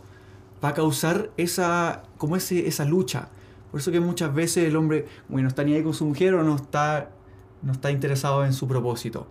[0.63, 3.29] va a causar esa, como ese, esa lucha.
[3.71, 6.43] Por eso que muchas veces el hombre, bueno, está ni ahí con su mujer o
[6.43, 7.11] no está,
[7.63, 9.25] no está interesado en su propósito.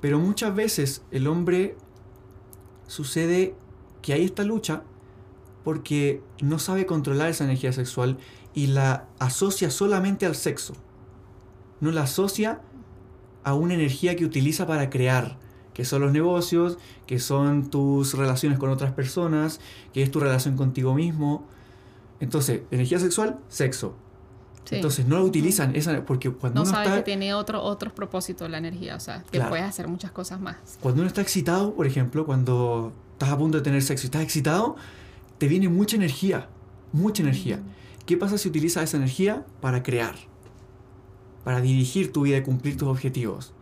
[0.00, 1.76] Pero muchas veces el hombre
[2.88, 3.54] sucede
[4.02, 4.82] que hay esta lucha
[5.62, 8.18] porque no sabe controlar esa energía sexual
[8.54, 10.74] y la asocia solamente al sexo.
[11.80, 12.60] No la asocia
[13.44, 15.38] a una energía que utiliza para crear,
[15.74, 19.60] que son los negocios, que son tus relaciones con otras personas,
[19.92, 21.46] que es tu relación contigo mismo.
[22.20, 23.94] Entonces, energía sexual, sexo.
[24.70, 28.50] Entonces no la utilizan esa porque cuando no uno sabes que tiene otro otros propósitos
[28.50, 30.56] la energía, o sea, que puedes hacer muchas cosas más.
[30.80, 34.22] Cuando uno está excitado, por ejemplo, cuando estás a punto de tener sexo y estás
[34.22, 34.76] excitado,
[35.38, 36.48] te viene mucha energía,
[36.92, 37.60] mucha energía.
[38.04, 40.16] ¿Qué pasa si utilizas esa energía para crear?
[41.44, 43.52] Para dirigir tu vida y cumplir tus objetivos.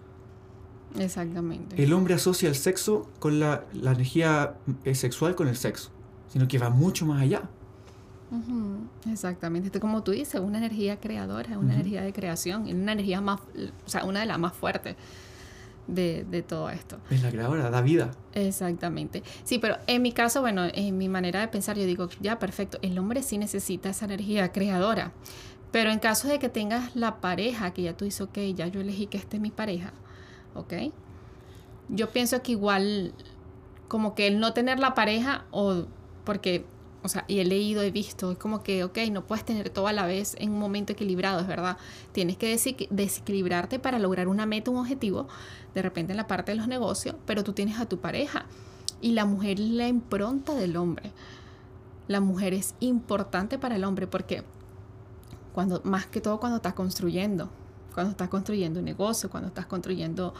[0.98, 1.82] Exactamente.
[1.82, 5.90] El hombre asocia el sexo con la, energía eh, sexual con el sexo,
[6.32, 7.48] sino que va mucho más allá.
[9.10, 13.40] Exactamente, como tú dices, una energía creadora, una energía de creación, una energía más,
[13.86, 14.96] o sea, una de las más fuertes
[15.86, 16.98] de, de, todo esto.
[17.08, 18.10] Es la creadora, da vida.
[18.34, 19.22] Exactamente.
[19.44, 22.78] Sí, pero en mi caso, bueno, en mi manera de pensar, yo digo, ya, perfecto,
[22.82, 25.12] el hombre sí necesita esa energía creadora,
[25.72, 28.81] pero en caso de que tengas la pareja, que ya tú dices, ok, ya yo
[28.81, 29.92] elegí que este es mi pareja,
[30.55, 30.72] ok.
[31.88, 33.12] Yo pienso que igual,
[33.88, 35.87] como que el no tener la pareja, o
[36.24, 36.64] porque,
[37.02, 39.87] o sea, y he leído, he visto, es como que, ok, no puedes tener todo
[39.87, 41.76] a la vez en un momento equilibrado, es verdad.
[42.12, 42.48] Tienes que
[42.90, 45.29] desequilibrarte para lograr una meta, un objetivo,
[45.74, 48.46] de repente en la parte de los negocios, pero tú tienes a tu pareja.
[49.00, 51.12] Y la mujer es la impronta del hombre.
[52.09, 54.42] La mujer es importante para el hombre porque
[55.57, 57.49] cuando, más que todo cuando estás construyendo,
[57.95, 60.35] cuando estás construyendo un negocio, cuando estás construyendo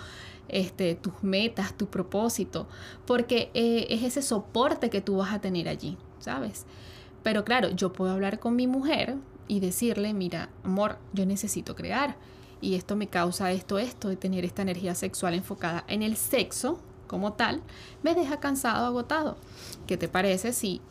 [0.47, 2.69] este, tus metas, tu propósito,
[3.07, 6.67] porque eh, es ese soporte que tú vas a tener allí, ¿sabes?
[7.23, 9.17] Pero claro, yo puedo hablar con mi mujer
[9.49, 12.19] y decirle, mira, amor, yo necesito crear
[12.61, 16.79] y esto me causa esto, esto, de tener esta energía sexual enfocada en el sexo
[17.07, 17.63] como tal,
[18.03, 19.39] me deja cansado, agotado.
[19.87, 20.83] ¿Qué te parece si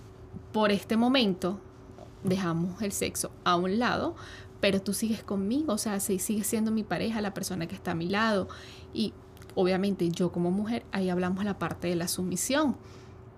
[0.52, 1.60] por este momento
[2.26, 4.16] dejamos el sexo a un lado,
[4.60, 7.96] pero tú sigues conmigo, o sea, sigues siendo mi pareja, la persona que está a
[7.96, 8.48] mi lado.
[8.94, 9.14] Y
[9.54, 12.76] obviamente yo como mujer, ahí hablamos la parte de la sumisión.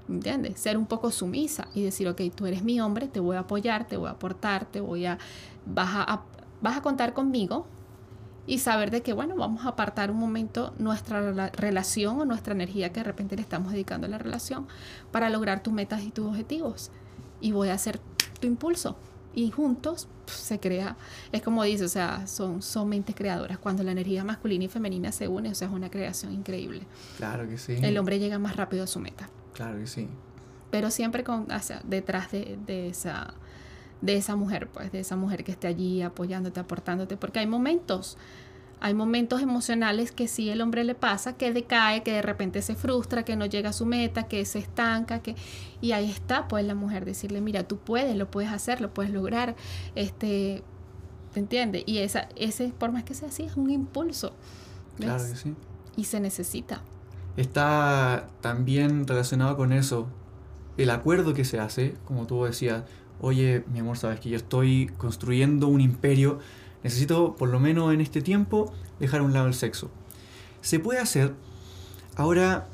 [0.10, 0.58] ¿Entiendes?
[0.58, 3.88] Ser un poco sumisa y decir, ok, tú eres mi hombre, te voy a apoyar,
[3.88, 5.17] te voy a aportar, te voy a,
[5.65, 6.23] vas a,
[6.62, 7.67] vas a contar conmigo
[8.45, 12.93] y saber de que, bueno, vamos a apartar un momento nuestra relación o nuestra energía
[12.93, 14.65] que de repente le estamos dedicando a la relación
[15.12, 16.89] para lograr tus metas y tus objetivos.
[17.41, 18.00] Y voy a hacer
[18.39, 18.97] tu impulso.
[19.36, 20.97] Y juntos se crea,
[21.32, 23.60] es como dice, o sea, son, son mentes creadoras.
[23.60, 26.82] Cuando la energía masculina y femenina se unen, o sea, es una creación increíble.
[27.17, 27.76] Claro que sí.
[27.82, 29.30] El hombre llega más rápido a su meta.
[29.54, 30.08] Claro que sí.
[30.71, 33.36] Pero siempre con, o sea, detrás de, de, esa,
[34.02, 38.17] de esa mujer, pues, de esa mujer que esté allí apoyándote, aportándote, porque hay momentos
[38.79, 42.75] hay momentos emocionales que sí el hombre le pasa, que decae, que de repente se
[42.75, 45.35] frustra, que no llega a su meta, que se estanca, que
[45.81, 49.11] y ahí está pues la mujer decirle, mira, tú puedes, lo puedes hacer, lo puedes
[49.11, 49.55] lograr,
[49.95, 50.63] este,
[51.33, 51.83] ¿te entiendes?
[51.85, 54.33] Y esa, ese, por más que sea así, es un impulso.
[54.97, 55.55] Claro que sí.
[55.95, 56.81] Y se necesita.
[57.35, 60.07] Está también relacionado con eso,
[60.77, 62.83] el acuerdo que se hace, como tú decías,
[63.19, 66.39] oye, mi amor, sabes que yo estoy construyendo un imperio
[66.88, 69.91] necesito por lo menos en este tiempo dejar a un lado el sexo.
[70.62, 71.34] Se puede hacer.
[72.15, 72.67] Ahora,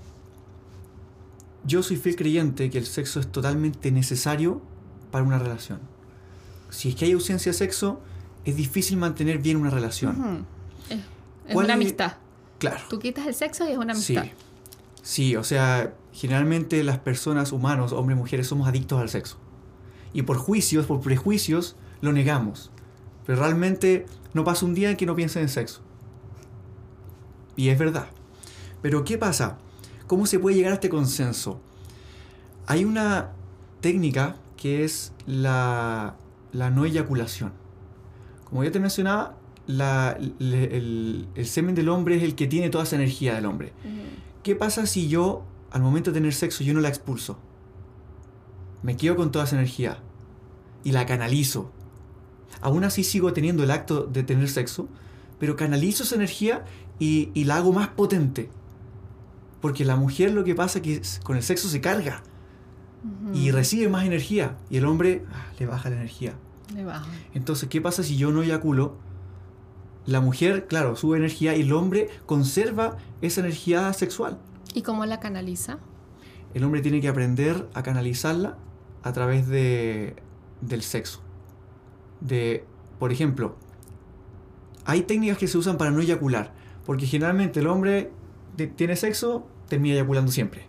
[1.65, 4.61] yo soy fiel creyente que el sexo es totalmente necesario
[5.11, 5.79] para una relación.
[6.69, 8.01] Si es que hay ausencia de sexo,
[8.45, 10.45] es difícil mantener bien una relación.
[10.89, 12.13] Es, es ¿Cuál una amistad.
[12.59, 12.81] Claro.
[12.89, 14.17] Tú quitas el sexo y es una Sí.
[14.17, 14.37] amistad.
[15.01, 19.37] Sí, o sea, generalmente las personas humanos, hombres y mujeres, somos adictos al sexo.
[20.13, 22.71] Y por juicios, por prejuicios, lo negamos.
[23.25, 25.81] Pero realmente no pasa un día en que no piensen en sexo.
[27.55, 28.07] Y es verdad.
[28.81, 29.57] Pero ¿qué pasa?
[30.07, 31.61] ¿Cómo se puede llegar a este consenso?
[32.67, 33.31] Hay una
[33.81, 36.15] técnica que es la,
[36.51, 37.51] la no eyaculación.
[38.45, 42.83] Como ya te mencionaba, la- el, el semen del hombre es el que tiene toda
[42.83, 43.73] esa energía del hombre.
[44.43, 47.37] ¿Qué pasa si yo, al momento de tener sexo, yo no la expulso?
[48.81, 49.99] Me quedo con toda esa energía
[50.83, 51.71] y la canalizo.
[52.61, 54.87] Aún así sigo teniendo el acto de tener sexo,
[55.39, 56.65] pero canalizo esa energía
[56.99, 58.49] y, y la hago más potente.
[59.61, 62.23] Porque la mujer lo que pasa es que con el sexo se carga
[63.33, 66.33] y recibe más energía y el hombre ah, le baja la energía.
[66.73, 67.07] Le bajo.
[67.33, 68.95] Entonces, ¿qué pasa si yo no eyaculo?
[70.05, 74.37] La mujer, claro, sube energía y el hombre conserva esa energía sexual.
[74.73, 75.79] ¿Y cómo la canaliza?
[76.53, 78.57] El hombre tiene que aprender a canalizarla
[79.01, 80.15] a través de,
[80.61, 81.21] del sexo.
[82.23, 82.63] De,
[82.99, 83.55] por ejemplo,
[84.85, 86.53] hay técnicas que se usan para no eyacular,
[86.85, 88.11] porque generalmente el hombre
[88.75, 90.65] tiene sexo, termina eyaculando siempre.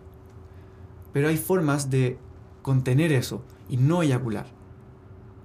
[1.13, 2.17] Pero hay formas de
[2.61, 4.47] contener eso y no eyacular.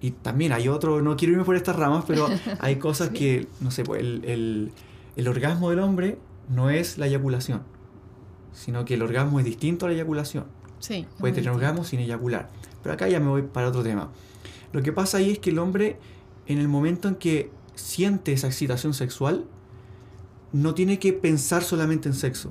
[0.01, 2.27] Y también hay otro, no quiero irme por estas ramas, pero
[2.61, 4.73] hay cosas que, no sé, pues el, el-
[5.17, 6.19] el orgasmo del hombre
[6.49, 7.63] no es la eyaculación,
[8.53, 10.45] sino que el orgasmo es distinto a la eyaculación.
[10.79, 11.07] Sí.
[11.19, 12.49] Puede tener orgasmo sin eyacular.
[12.83, 14.09] Pero acá ya me voy para otro tema.
[14.73, 15.99] Lo que pasa ahí es que el hombre,
[16.47, 19.47] en el momento en que siente esa excitación sexual,
[20.53, 22.51] no tiene que pensar solamente en sexo,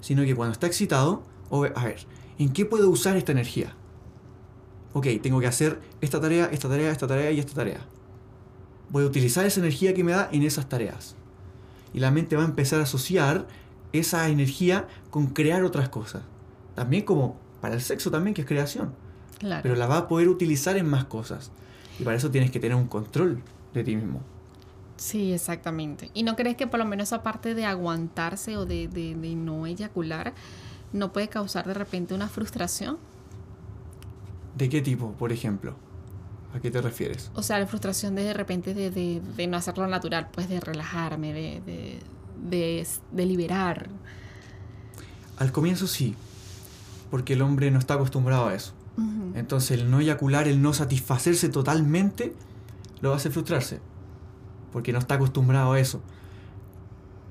[0.00, 2.06] sino que cuando está excitado, a ver,
[2.38, 3.74] ¿en qué puedo usar esta energía?
[4.92, 7.80] Ok, tengo que hacer esta tarea, esta tarea, esta tarea y esta tarea.
[8.90, 11.16] Voy a utilizar esa energía que me da en esas tareas.
[11.92, 13.46] Y la mente va a empezar a asociar
[13.92, 16.22] esa energía con crear otras cosas.
[16.74, 18.94] También como para el sexo también, que es creación.
[19.38, 19.62] Claro.
[19.62, 21.50] Pero la va a poder utilizar en más cosas.
[21.98, 23.42] Y para eso tienes que tener un control
[23.72, 24.20] de ti mismo.
[24.96, 26.10] Sí, exactamente.
[26.14, 29.34] ¿Y no crees que por lo menos esa parte de aguantarse o de, de- de
[29.34, 30.34] no eyacular
[30.92, 32.98] no puede causar de repente una frustración?
[34.56, 35.74] ¿De qué tipo, por ejemplo?
[36.54, 37.32] ¿A qué te refieres?
[37.34, 40.60] O sea, la frustración de de repente de, de- de no hacerlo natural, pues de
[40.60, 41.32] relajarme,
[42.42, 43.88] de liberar.
[45.36, 46.14] Al comienzo sí,
[47.10, 48.72] porque el hombre no está acostumbrado a eso.
[49.34, 52.34] Entonces el no eyacular, el no satisfacerse totalmente,
[53.00, 53.80] lo hacer frustrarse,
[54.72, 56.00] porque no está acostumbrado a eso.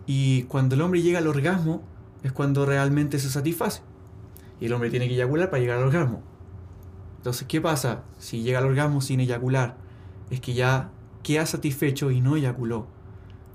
[0.05, 1.81] Y cuando el hombre llega al orgasmo,
[2.23, 3.81] es cuando realmente se satisface.
[4.59, 6.21] Y el hombre tiene que eyacular para llegar al orgasmo.
[7.17, 9.77] Entonces, ¿qué pasa si llega al orgasmo sin eyacular?
[10.29, 10.89] Es que ya
[11.21, 12.87] queda satisfecho y no eyaculó.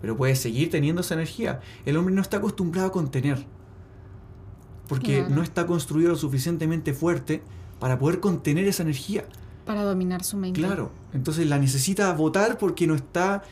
[0.00, 1.60] Pero puede seguir teniendo esa energía.
[1.84, 3.44] El hombre no está acostumbrado a contener.
[4.88, 5.34] Porque Claro.
[5.34, 7.42] no está construido lo suficientemente fuerte
[7.78, 9.24] para poder contener esa energía.
[9.64, 10.60] Para dominar su mente.
[10.60, 10.90] Claro.
[11.12, 13.42] Entonces la necesita votar porque no está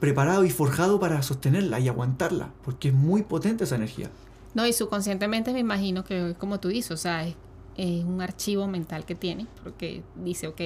[0.00, 2.50] preparado y forjado para sostenerla y aguantarla.
[2.64, 4.10] Porque es muy potente esa energía.
[4.54, 7.34] No, y subconscientemente me imagino que es como tú dices, o sea, es,
[7.76, 10.60] es un archivo mental que tiene, porque dice, ok,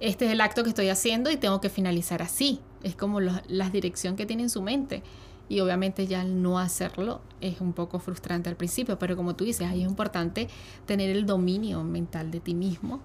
[0.00, 2.60] este es el acto que estoy haciendo y tengo que finalizar así.
[2.82, 5.02] Es como lo- la dirección que tiene en su mente.
[5.48, 9.44] Y obviamente ya al no hacerlo es un poco frustrante al principio, pero como tú
[9.44, 10.48] dices, ahí es importante
[10.86, 13.00] tener el dominio mental de ti mismo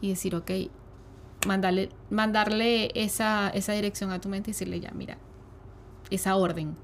[0.00, 0.50] y decir, ok,
[1.46, 5.18] mandarle, mandarle esa, esa dirección a tu mente y decirle, ya, mira,
[6.10, 6.76] esa orden,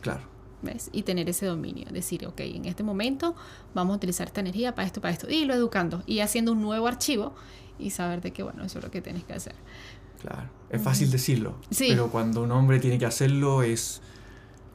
[0.00, 0.22] Claro.
[0.62, 0.88] ¿Ves?
[0.92, 1.86] Y tener ese dominio.
[1.90, 3.34] Decir, ok, en este momento
[3.74, 5.28] vamos a utilizar esta energía para esto, para esto.
[5.28, 6.02] Y lo educando.
[6.06, 7.34] Y haciendo un nuevo archivo
[7.78, 9.54] y saber de que, bueno, eso es lo que tienes que hacer.
[10.20, 10.48] Claro.
[10.70, 11.56] Es fácil decirlo.
[11.70, 11.88] Sí.
[11.90, 14.00] Pero cuando un hombre tiene que hacerlo es,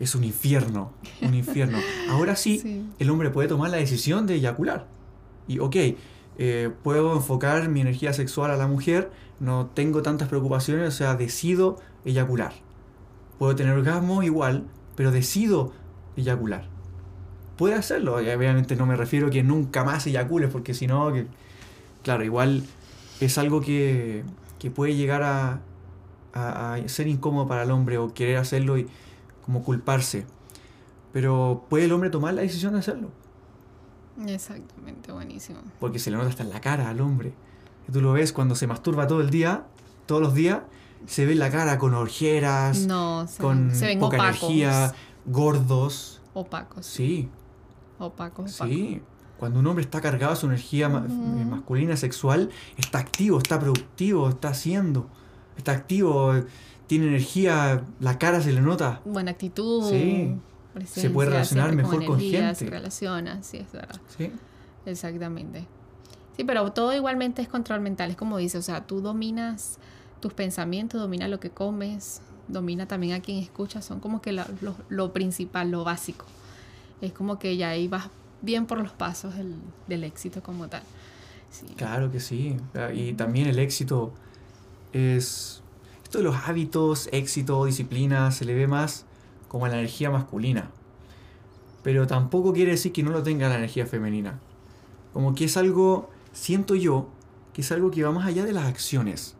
[0.02, 0.92] es un infierno.
[1.22, 1.78] Un infierno.
[2.10, 2.86] Ahora sí, Sí.
[3.00, 4.88] el hombre puede tomar la decisión de eyacular.
[5.48, 5.76] Y ok,
[6.38, 11.16] eh, puedo enfocar mi energía sexual a la mujer, no tengo tantas preocupaciones, o sea,
[11.16, 12.54] decido eyacular.
[13.38, 15.72] Puedo tener orgasmo igual, pero decido
[16.18, 16.68] eyacular.
[17.58, 21.28] Puede hacerlo, y obviamente no me refiero que nunca más eyacules, porque si no, que,
[22.04, 22.64] claro, igual
[23.20, 24.24] es algo que,
[24.58, 25.60] que puede llegar a,
[26.34, 28.88] a- a ser incómodo para el hombre o querer hacerlo y
[29.46, 30.26] como culparse.
[31.14, 33.10] Pero puede el hombre tomar la decisión de hacerlo.
[34.28, 35.60] Exactamente, buenísimo.
[35.80, 37.34] Porque se le nota hasta en la cara al hombre.
[37.88, 39.66] Y tú lo ves cuando se masturba todo el día,
[40.06, 40.60] todos los días,
[41.08, 44.44] se ve la cara con No, se, con se ven poca opacos.
[44.44, 44.94] energía,
[45.26, 46.22] gordos.
[46.34, 46.86] Opacos.
[46.86, 47.30] Sí,
[48.00, 48.70] Opacos, opacos.
[48.74, 49.02] sí.
[49.38, 54.30] Cuando un hombre está cargado de su energía eh, masculina sexual, está activo, está productivo,
[54.30, 55.10] está haciendo,
[55.58, 56.36] está activo,
[56.92, 59.00] tiene energía, la cara se le nota.
[59.06, 59.90] Buena actitud.
[59.90, 60.36] Sí.
[60.86, 62.56] Se puede relacionar mejor con energía, gente.
[62.66, 63.96] Se relaciona, sí, es verdad.
[64.18, 64.30] Sí,
[64.86, 65.66] Exactamente.
[66.36, 69.78] Sí, pero todo igualmente es control mental, es como dice, o sea, tú dominas
[70.20, 72.20] tus pensamientos, dominas lo que comes,
[72.50, 76.26] domina también a quien escucha, son como que la- lo, lo principal, lo básico.
[77.00, 78.10] Es como que ya ahí vas
[78.42, 79.56] bien por los pasos del,
[79.88, 80.84] del éxito como tal.
[81.52, 81.68] Sí.
[81.78, 82.58] claro que sí.
[82.94, 84.12] Y también el éxito
[84.92, 85.61] es...
[86.12, 89.06] Esto de los hábitos, éxito, disciplina, se le ve más
[89.48, 90.70] como a la energía masculina.
[91.84, 94.38] Pero tampoco quiere decir que no lo tenga la energía femenina.
[95.14, 97.08] Como que es algo, siento yo,
[97.54, 99.38] que es algo que va más allá de las acciones.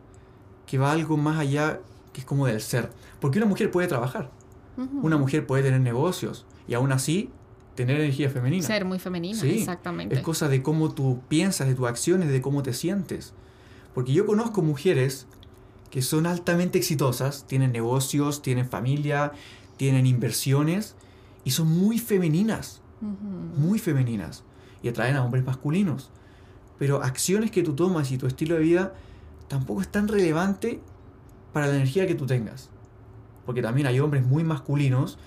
[0.66, 1.82] Que va algo más allá,
[2.14, 2.90] que es como del ser.
[3.20, 4.32] Porque una mujer puede trabajar.
[4.78, 6.46] Una mujer puede tener negocios.
[6.70, 7.32] Y aún así,
[7.76, 8.66] tener energía femenina.
[8.66, 10.16] Ser muy femenina, Sí, exactamente.
[10.16, 13.34] Es cosa de cómo tú piensas, de tus acciones, de cómo te sientes.
[13.94, 15.28] Porque yo conozco mujeres
[15.92, 19.34] que son altamente exitosas, tienen negocios, tienen familia,
[19.78, 20.96] tienen inversiones
[21.44, 22.82] y son muy femeninas,
[23.58, 24.44] muy femeninas
[24.82, 26.10] y atraen a hombres masculinos.
[26.80, 28.94] Pero acciones que tú tomas y tu estilo de vida
[29.48, 30.80] tampoco es tan relevante
[31.52, 32.70] para la energía que tú tengas.
[33.46, 35.20] Porque también hay hombres muy masculinos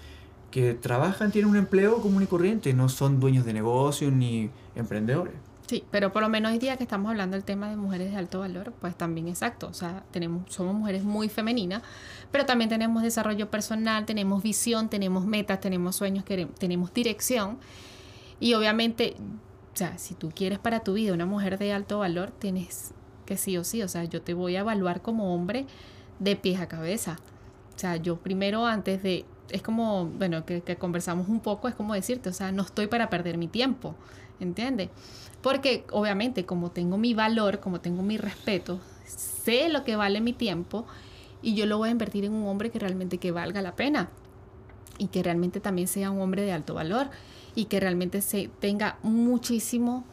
[0.50, 5.34] que trabajan, tienen un empleo común y corriente, no son dueños de negocios ni emprendedores.
[5.66, 8.18] Sí, pero por lo menos hoy día que estamos hablando del tema de mujeres de
[8.18, 9.66] alto valor, pues también exacto.
[9.68, 11.82] O sea, tenemos, somos mujeres muy femeninas,
[12.30, 17.58] pero también tenemos desarrollo personal, tenemos visión, tenemos metas, tenemos sueños, quere- tenemos dirección.
[18.40, 19.16] Y obviamente,
[19.74, 22.92] o sea, si tú quieres para tu vida una mujer de alto valor, tienes
[23.26, 23.82] que sí o sí.
[23.82, 25.66] O sea, yo te voy a evaluar como hombre
[26.18, 27.18] de pies a cabeza.
[27.76, 31.74] O sea, yo primero antes de, es como, bueno, que, que conversamos un poco, es
[31.74, 33.94] como decirte, o sea, no estoy para perder mi tiempo,
[34.40, 34.90] ¿entiendes?
[35.44, 40.32] Porque obviamente como tengo mi valor, como tengo mi respeto, sé lo que vale mi
[40.32, 40.86] tiempo
[41.42, 44.08] y yo lo voy a invertir en un hombre que realmente que valga la pena
[44.96, 47.10] y que realmente también sea un hombre de alto valor
[47.54, 50.06] y que realmente se tenga muchísimo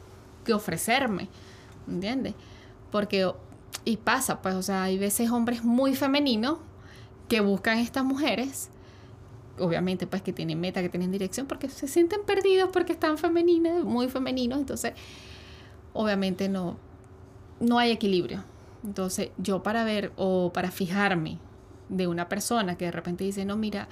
[0.43, 1.29] que ofrecerme,
[1.88, 2.34] ¿entiendes?
[2.91, 3.32] Porque
[3.86, 6.57] y pasa, pues, o sea, hay veces hombres muy femeninos
[7.29, 8.69] que buscan estas mujeres
[9.60, 13.84] obviamente pues que tienen meta, que tienen dirección, porque se sienten perdidos porque están femeninas,
[13.84, 14.93] muy femeninos, entonces
[15.93, 16.78] obviamente no,
[17.60, 18.43] no hay equilibrio.
[18.84, 21.38] Entonces yo para ver o para fijarme
[21.89, 23.88] de una persona que de repente dice, no, mira,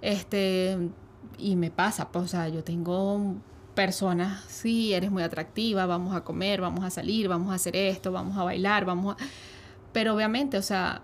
[0.00, 0.78] este,
[1.38, 3.36] y me pasa, pues, o sea, yo tengo
[3.74, 8.12] personas, sí, eres muy atractiva, vamos a comer, vamos a salir, vamos a hacer esto,
[8.12, 9.24] vamos a bailar, vamos a...
[9.92, 11.02] Pero obviamente, o sea,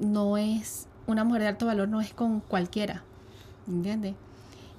[0.00, 3.04] no es, una mujer de alto valor no es con cualquiera,
[3.70, 4.14] ¿entiendes?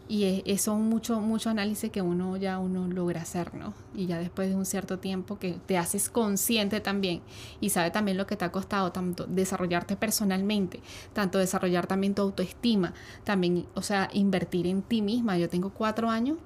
[0.07, 3.73] Y es, son mucho, mucho análisis que uno ya uno logra hacer, ¿no?
[3.95, 7.21] Y ya después de un cierto tiempo que te haces consciente también
[7.61, 10.81] y sabe también lo que te ha costado tanto desarrollarte personalmente,
[11.13, 15.37] tanto desarrollar también tu autoestima, también, o sea, invertir en ti misma.
[15.37, 16.37] Yo tengo cuatro años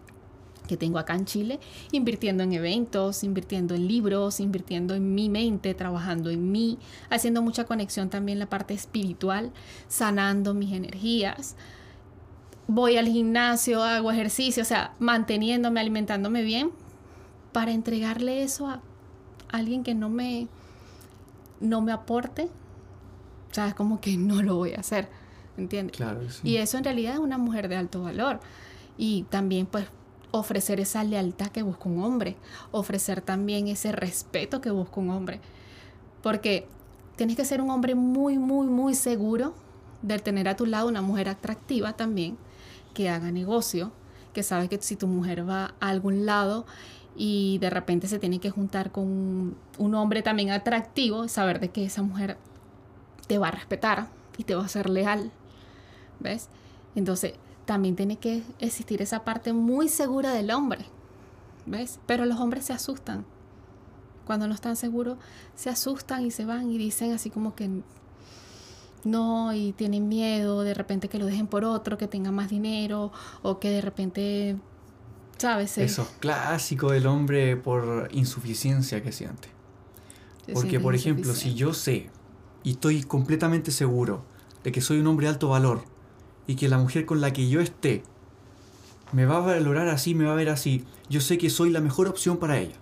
[0.67, 1.59] que tengo acá en Chile,
[1.91, 6.77] invirtiendo en eventos, invirtiendo en libros, invirtiendo en mi mente, trabajando en mí,
[7.09, 9.51] haciendo mucha conexión también la parte espiritual,
[9.87, 11.55] sanando mis energías.
[12.67, 16.71] Voy al gimnasio, hago ejercicio, o sea, manteniéndome, alimentándome bien,
[17.51, 18.81] para entregarle eso a
[19.49, 20.47] alguien que no me,
[21.59, 22.49] no me aporte.
[23.51, 25.07] O sea, es como que no lo voy a hacer,
[25.57, 25.95] ¿entiendes?
[25.95, 26.41] Claro sí.
[26.43, 28.39] Y eso en realidad es una mujer de alto valor.
[28.97, 29.85] Y también pues
[30.31, 32.35] ofrecer esa lealtad que busca un hombre,
[32.71, 35.39] ofrecer también ese respeto que busca un hombre.
[36.21, 36.67] Porque
[37.15, 39.53] tienes que ser un hombre muy, muy, muy seguro
[40.01, 42.37] de tener a tu lado una mujer atractiva también,
[42.95, 43.91] que haga negocio,
[44.33, 46.65] que sabe que si tu mujer va a algún lado
[47.15, 51.85] y de repente se tiene que juntar con un, hombre también atractivo, saber de que
[51.85, 52.37] esa mujer
[53.27, 55.31] te va a respetar y te va a ser leal.
[56.19, 56.49] ¿Ves?
[56.95, 57.33] Entonces,
[57.65, 60.85] también tiene que existir esa parte muy segura del hombre.
[61.67, 61.99] ¿Ves?
[62.07, 63.25] Pero los hombres se asustan.
[64.25, 65.17] Cuando no están seguros,
[65.55, 67.69] se asustan y se van y dicen así como que
[69.05, 73.11] no y tienen miedo de repente que lo dejen por otro, que tenga más dinero
[73.41, 74.57] o que de repente,
[75.37, 75.77] ¿sabes?
[75.77, 79.49] Eso es clásico del hombre por insuficiencia que siente.
[80.45, 82.09] se Porque, por ejemplo, si yo sé
[82.63, 84.25] y estoy completamente seguro
[84.63, 85.83] de que soy un hombre de alto valor
[86.47, 88.03] y que la mujer con la que yo esté
[89.11, 91.79] me va a valorar así, me va a ver así, yo sé que soy la
[91.79, 92.75] mejor opción para ella.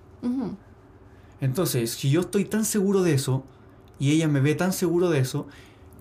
[1.41, 3.43] Entonces, si yo estoy tan seguro de eso
[3.99, 5.47] y ella me ve tan seguro de eso,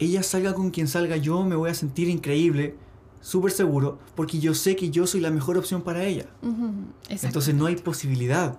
[0.05, 2.77] ella salga con quien salga, yo me voy a sentir increíble,
[3.21, 6.27] súper seguro, porque yo sé que yo soy la mejor opción para ella.
[7.09, 8.59] Entonces no hay posibilidad.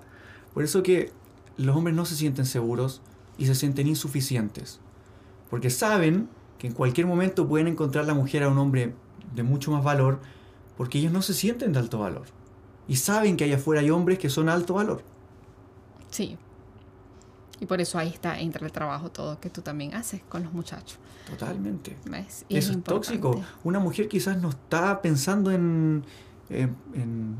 [0.53, 1.11] Por eso que
[1.57, 3.01] los hombres no se sienten seguros
[3.37, 4.79] y se sienten insuficientes.
[5.49, 8.93] Porque saben que en cualquier momento pueden encontrar la mujer a un hombre
[9.35, 10.19] de mucho más valor,
[10.77, 12.25] porque ellos no se sienten de alto valor.
[12.87, 15.03] Y saben que allá afuera hay hombres que son alto valor.
[16.09, 16.37] Sí.
[17.59, 20.53] Y por eso ahí está, entra el trabajo todo que tú también haces con los
[20.53, 20.99] muchachos.
[21.29, 21.95] Totalmente.
[22.49, 23.41] Eso es, tóxico.
[23.63, 26.03] Una mujer quizás no está pensando en,
[26.49, 27.37] en,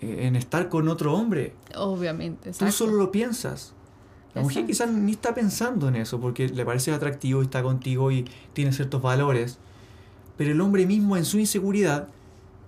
[0.00, 1.54] en, estar con otro hombre.
[1.74, 2.52] Obviamente.
[2.52, 3.74] Tú solo lo piensas.
[4.34, 8.10] La mujer quizás ni está pensando en eso porque le parece atractivo y está contigo
[8.10, 9.58] y tiene ciertos valores.
[10.38, 12.08] Pero el hombre mismo en su inseguridad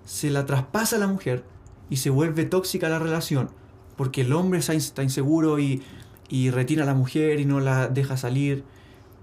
[0.04, 1.44] se la traspasa a la mujer
[1.88, 3.48] y se vuelve tóxica la relación
[3.96, 5.82] porque el hombre está inseguro y,
[6.28, 8.64] y retira a la mujer y no la deja salir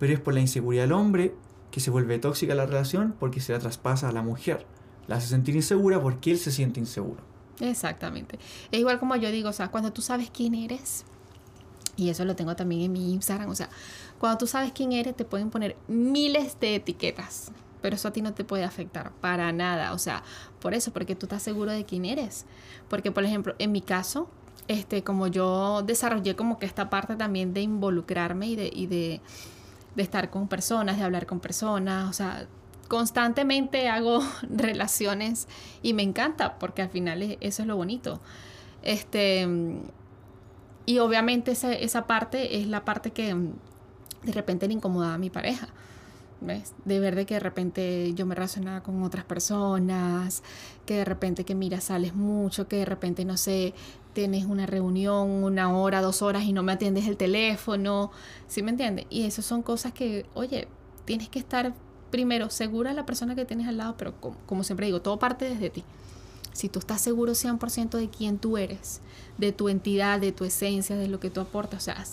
[0.02, 1.36] pero es por la inseguridad del hombre
[1.70, 4.66] que se vuelve tóxica la relación porque se la traspasa a la mujer.
[5.06, 7.22] La hace sentir insegura porque él se siente inseguro.
[7.60, 8.40] Exactamente.
[8.72, 11.06] Es igual como yo digo, o sea, cuando tú sabes quién eres,
[11.98, 13.70] y eso lo tengo también en mi Instagram, o sea,
[14.18, 17.52] cuando tú sabes quién eres, te pueden poner miles de etiquetas,
[17.84, 20.24] pero eso a ti no te puede afectar para nada, o sea,
[20.60, 22.48] por eso, porque tú estás seguro de quién eres.
[22.90, 24.32] Porque, por ejemplo, en mi caso,
[24.68, 29.22] este, como yo desarrollé como que esta parte también de involucrarme y de, y de
[29.96, 32.48] de estar con personas, de hablar con personas, o sea,
[32.88, 34.20] constantemente hago
[34.50, 35.48] relaciones
[35.82, 38.20] y me encanta porque al final eso es lo bonito.
[38.84, 39.48] Este,
[40.86, 43.34] y obviamente esa, esa parte es la parte que
[44.24, 45.68] de repente le incomodaba a mi pareja.
[46.42, 46.74] ¿Ves?
[46.86, 50.42] De ver de que de repente yo me relacionaba con otras personas,
[50.88, 53.76] que de repente que mira, sales mucho, que de repente, no sé,
[54.14, 58.12] tienes una reunión una hora, dos horas y no me atiendes el teléfono,
[58.48, 59.06] ¿sí me entiendes?
[59.10, 60.68] Y eso son cosas que, oye,
[61.06, 61.74] tienes que estar
[62.12, 64.14] primero segura de la persona que tienes al lado, pero
[64.46, 65.84] como, siempre digo, todo parte desde ti.
[66.54, 69.02] Si tú estás seguro 100% de quién tú eres,
[69.38, 72.04] de tu entidad, de tu esencia, de lo que tú aportas, o sea,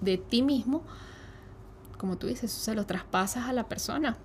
[0.00, 0.82] de ti mismo,
[1.96, 4.16] como tú dices, se lo traspasas a la persona.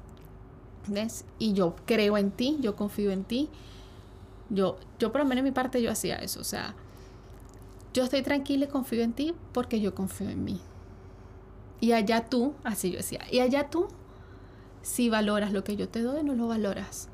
[0.88, 1.26] ¿Ves?
[1.38, 3.50] Y yo creo en ti, yo confío en ti.
[4.50, 6.74] Yo, yo por lo menos en mi parte yo hacía eso, o sea,
[7.98, 10.62] yo estoy tranquila y confío en ti porque yo confío en mí.
[11.80, 13.88] Y allá tú, así yo decía, y allá tú,
[14.84, 17.10] si valoras lo que yo te doy, no lo valoras.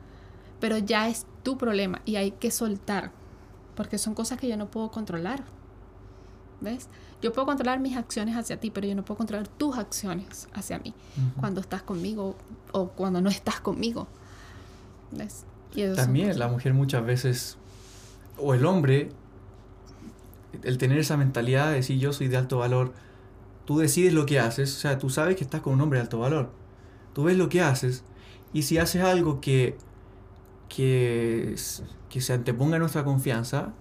[0.60, 3.12] Pero ya es tu problema y hay que soltar,
[3.76, 5.46] porque son cosas que yo no puedo controlar.
[6.60, 6.90] ¿Ves?
[7.22, 10.80] Yo puedo controlar mis acciones hacia ti, pero yo no puedo controlar tus acciones hacia
[10.80, 10.94] mí
[11.40, 12.36] cuando estás conmigo
[12.74, 14.08] o cuando no estás conmigo.
[15.12, 15.46] ¿Ves?
[15.96, 17.58] También la mujer muchas veces,
[18.38, 19.12] o el hombre,
[20.64, 22.94] el tener esa mentalidad de decir yo soy de alto valor,
[23.66, 26.04] tú decides lo que haces, o sea, tú sabes que estás con un hombre de
[26.04, 26.52] alto valor,
[27.14, 28.04] tú ves lo que haces,
[28.54, 29.78] y si haces algo que,
[30.70, 31.56] que,
[32.10, 33.74] que se anteponga a nuestra confianza,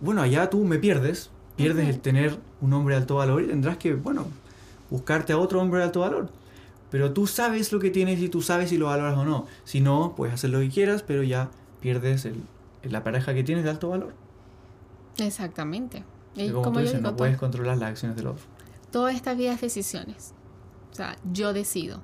[0.00, 3.76] bueno, allá tú me pierdes, pierdes el tener un hombre de alto valor y tendrás
[3.76, 4.26] que, bueno,
[4.90, 6.30] buscarte a otro hombre de alto valor.
[6.90, 9.46] Pero tú sabes lo que tienes y tú sabes si lo valoras o no.
[9.64, 12.36] Si no, puedes hacer lo que quieras, pero ya pierdes el,
[12.82, 14.12] la pareja que tienes de alto valor.
[15.18, 16.04] Exactamente.
[16.34, 18.44] Y como, tú dices, no puedes controlar las acciones del otro.
[18.90, 20.34] Todas estas vías decisiones.
[20.90, 22.00] O sea, yo decido.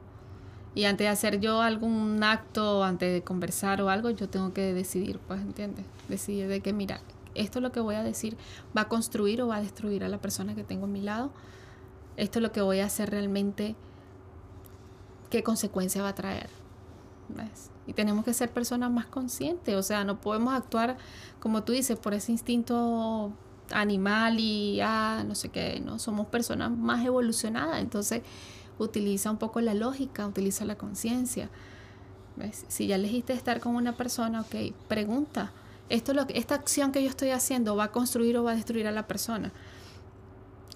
[0.74, 4.72] Y antes de hacer yo algún acto, antes de conversar o algo, yo tengo que
[4.74, 5.84] decidir, pues, ¿entiendes?
[6.09, 7.00] Decidir de que, mira,
[7.34, 8.36] esto es lo que voy a decir,
[8.76, 11.30] va a construir o va a destruir a la persona que tengo a mi lado.
[12.16, 13.76] Esto es lo que voy a hacer realmente,
[15.30, 16.50] qué consecuencia va a traer.
[17.87, 20.99] Y tenemos que ser personas más conscientes, o sea, no podemos actuar,
[21.41, 23.33] como tú dices, por ese instinto
[23.70, 28.22] animal y, ah, no sé qué, no, somos personas más evolucionadas, entonces
[28.79, 31.51] utiliza un poco la lógica, utiliza la conciencia.
[32.68, 35.51] Si ya elegiste estar con una persona, ok, pregunta,
[35.89, 38.87] esto lo esta acción que yo estoy haciendo va a construir o va a destruir
[38.87, 39.53] a la persona.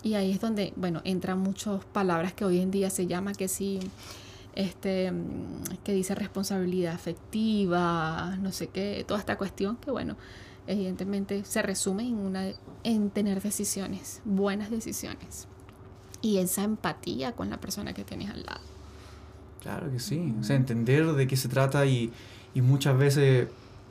[0.03, 3.47] Y ahí es donde, bueno, entran muchas palabras que hoy en día se llama que
[3.47, 3.79] sí,
[4.55, 5.13] este,
[5.85, 10.17] que dice responsabilidad afectiva, no sé qué, toda esta cuestión que, bueno,
[10.67, 12.53] evidentemente se resume en, una,
[12.85, 15.49] en tener decisiones, buenas decisiones.
[16.21, 18.61] Y esa empatía con la persona que tienes al lado.
[19.61, 22.13] Claro que sí, o sea, entender de qué se trata y,
[22.55, 23.49] y muchas veces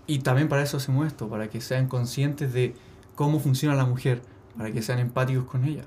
[0.07, 2.75] y también para eso hacemos esto, para que sean conscientes de
[3.15, 4.21] cómo funciona la mujer,
[4.57, 5.85] para que sean empáticos con ella.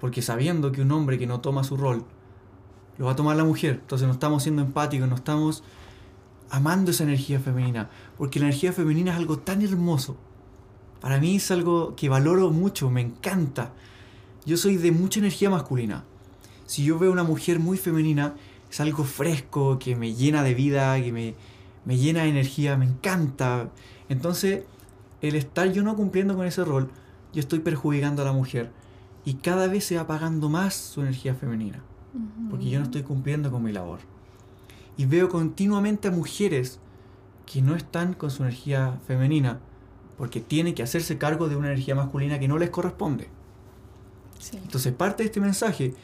[0.00, 2.04] Porque sabiendo que un hombre que no toma su rol,
[2.98, 5.62] lo va a tomar la mujer, entonces no estamos siendo empáticos, no estamos
[6.50, 10.16] amando esa energía femenina, porque la energía femenina es algo tan hermoso.
[11.00, 13.72] Para mí es algo que valoro mucho, me encanta.
[14.44, 16.04] Yo soy de mucha energía masculina.
[16.66, 18.34] Si yo veo una mujer muy femenina,
[18.68, 21.34] es algo fresco, que me llena de vida, que me,
[21.84, 23.70] me llena de energía, me encanta.
[24.08, 24.64] Entonces,
[25.22, 26.90] el estar yo no cumpliendo con ese rol,
[27.32, 28.72] yo estoy perjudicando a la mujer.
[29.24, 31.82] Y cada vez se va apagando más su energía femenina.
[32.50, 34.00] Porque yo no estoy cumpliendo con mi labor.
[34.96, 36.80] Y veo continuamente a mujeres
[37.46, 39.60] que no están con su energía femenina.
[40.16, 43.28] Porque tienen que hacerse cargo de una energía masculina que no les corresponde.
[44.52, 45.94] Entonces parte de este mensaje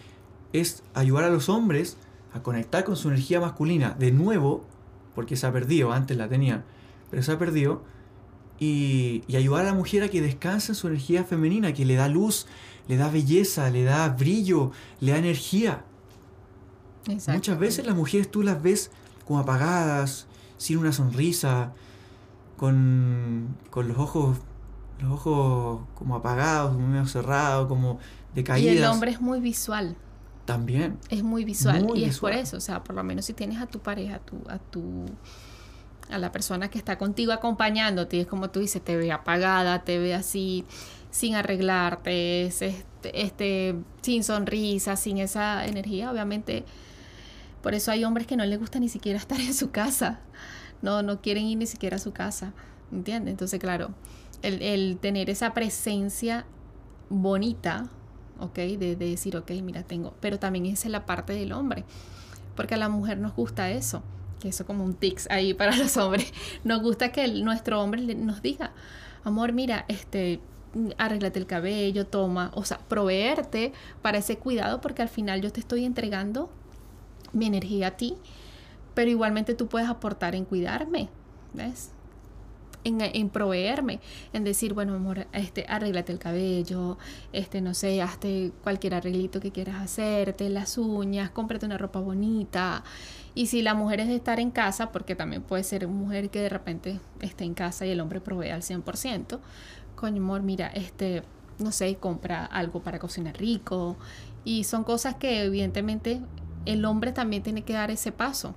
[0.53, 1.97] es ayudar a los hombres
[2.33, 4.65] a conectar con su energía masculina de nuevo,
[5.15, 6.65] porque se ha perdido, antes la tenían,
[7.11, 7.83] pero se ha perdido,
[8.59, 12.09] y, ayudar a la mujer a que descanse en su energía femenina, que le da
[12.09, 12.47] luz,
[12.89, 15.85] le da belleza, le da brillo, le da energía.
[17.07, 18.91] Muchas veces las mujeres tú las ves
[19.27, 20.27] como apagadas,
[20.57, 21.73] sin una sonrisa,
[22.57, 24.39] con, con los ojos
[25.01, 27.99] los ojos como apagados, como medio cerrados, como
[28.35, 28.75] decaídas.
[28.75, 29.97] Y el hombre es muy visual.
[30.45, 30.99] También.
[31.09, 31.87] Es muy visual.
[31.95, 34.19] y es por eso, o sea, por lo menos si tienes a tu pareja, a
[34.19, 35.07] tu, a tu,
[36.11, 39.99] a la persona que está contigo acompañándote, es como tú dices, te ve apagada, te
[39.99, 40.67] ve así,
[41.11, 42.85] sin arreglarte, este,
[43.15, 46.65] este, sin sonrisa, sin esa energía, obviamente.
[47.65, 50.21] Por eso hay hombres que no les gusta ni siquiera estar en su casa.
[50.83, 52.53] No, no quieren ir ni siquiera a su casa.
[52.93, 53.33] ¿Entiendes?
[53.33, 53.91] Entonces, claro,
[54.43, 56.47] el, el tener esa presencia
[57.09, 57.91] bonita
[58.41, 58.55] ¿ok?
[58.55, 60.15] De, decir, ok, mira, tengo.
[60.21, 61.85] Pero también esa es la parte del hombre,
[62.57, 64.03] porque a la mujer nos gusta eso,
[64.41, 66.33] que eso como un tics ahí para los hombres.
[66.65, 68.73] Nos gusta que nuestro hombre nos diga,
[69.25, 70.41] amor, mira, este,
[70.99, 75.61] arréglate el cabello, toma, o sea, proveerte para ese cuidado, porque al final yo te
[75.61, 76.51] estoy entregando
[77.35, 78.17] mi energía a ti,
[78.95, 81.09] pero igualmente tú puedes aportar en cuidarme,
[81.53, 81.91] ¿ves?
[82.85, 84.01] en, proveerme,
[84.33, 86.99] en decir, bueno, amor, este, arréglate el cabello,
[87.33, 92.85] este, no sé, hazte cualquier arreglito que quieras hacerte, las uñas, cómprate una ropa bonita.
[93.35, 96.41] Y si la mujer es de estar en casa, porque también puede ser mujer que
[96.41, 99.41] de repente esté en casa y el hombre provee al 100%,
[99.97, 101.23] coño, amor, mira, este,
[101.59, 103.97] no sé, compra algo para cocinar rico.
[104.45, 106.21] Y son cosas que evidentemente
[106.67, 108.55] el hombre también tiene que dar ese paso.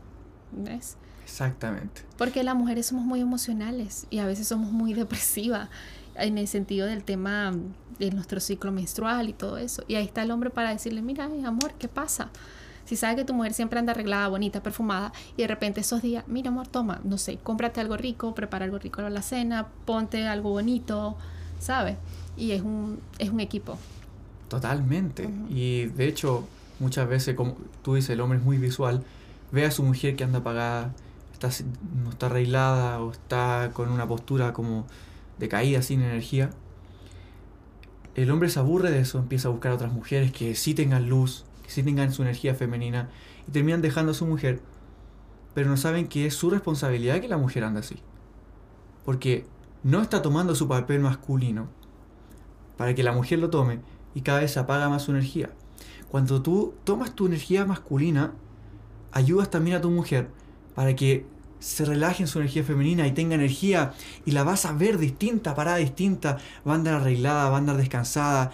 [0.51, 0.97] ¿Ves?
[1.23, 2.03] Exactamente.
[2.17, 5.69] Porque las mujeres somos muy emocionales y a veces somos muy depresivas
[6.15, 7.53] en el sentido del tema
[7.99, 9.83] de nuestro ciclo menstrual y todo eso.
[9.87, 12.29] Y ahí está el hombre para decirle, mira, amor, ¿qué pasa?
[12.85, 16.23] Si sabes que tu mujer siempre anda arreglada, bonita, perfumada, y de repente esos días,
[16.27, 20.25] mira, amor, toma, no sé, cómprate algo rico, prepara algo rico para la cena, ponte
[20.25, 21.17] algo bonito,
[21.59, 21.97] ¿sabes?
[22.37, 23.77] Y es un, es un equipo.
[24.47, 25.29] Totalmente.
[25.49, 26.47] Y de hecho,
[26.79, 29.03] muchas veces, como tú dices, el hombre es muy visual,
[29.51, 30.93] ve a su mujer que anda apagada,
[32.03, 34.85] no está arreglada o está con una postura como
[35.37, 36.49] decaída, sin energía,
[38.17, 41.07] el hombre se aburre de eso, empieza a buscar a otras mujeres que sí tengan
[41.07, 43.09] luz, que sí tengan su energía femenina
[43.47, 44.59] y terminan dejando a su mujer,
[45.53, 47.97] pero no saben que es su responsabilidad que la mujer ande así.
[49.05, 49.45] Porque
[49.83, 51.67] no está tomando su papel masculino
[52.75, 53.81] para que la mujer lo tome
[54.15, 55.51] y cada vez apaga más su energía.
[56.09, 58.33] Cuando tú tomas tu energía masculina,
[59.11, 60.29] ayudas también a tu mujer
[60.75, 61.25] para que
[61.59, 63.93] se relaje en su energía femenina y tenga energía
[64.25, 66.37] y la vas a ver distinta, parada distinta,
[66.67, 68.51] va a andar arreglada, va a andar descansada,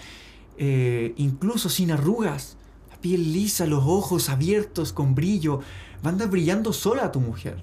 [0.57, 2.57] eh, incluso sin arrugas,
[2.89, 5.59] la piel lisa, los ojos abiertos con brillo,
[6.05, 7.57] va a andar brillando sola a tu mujer.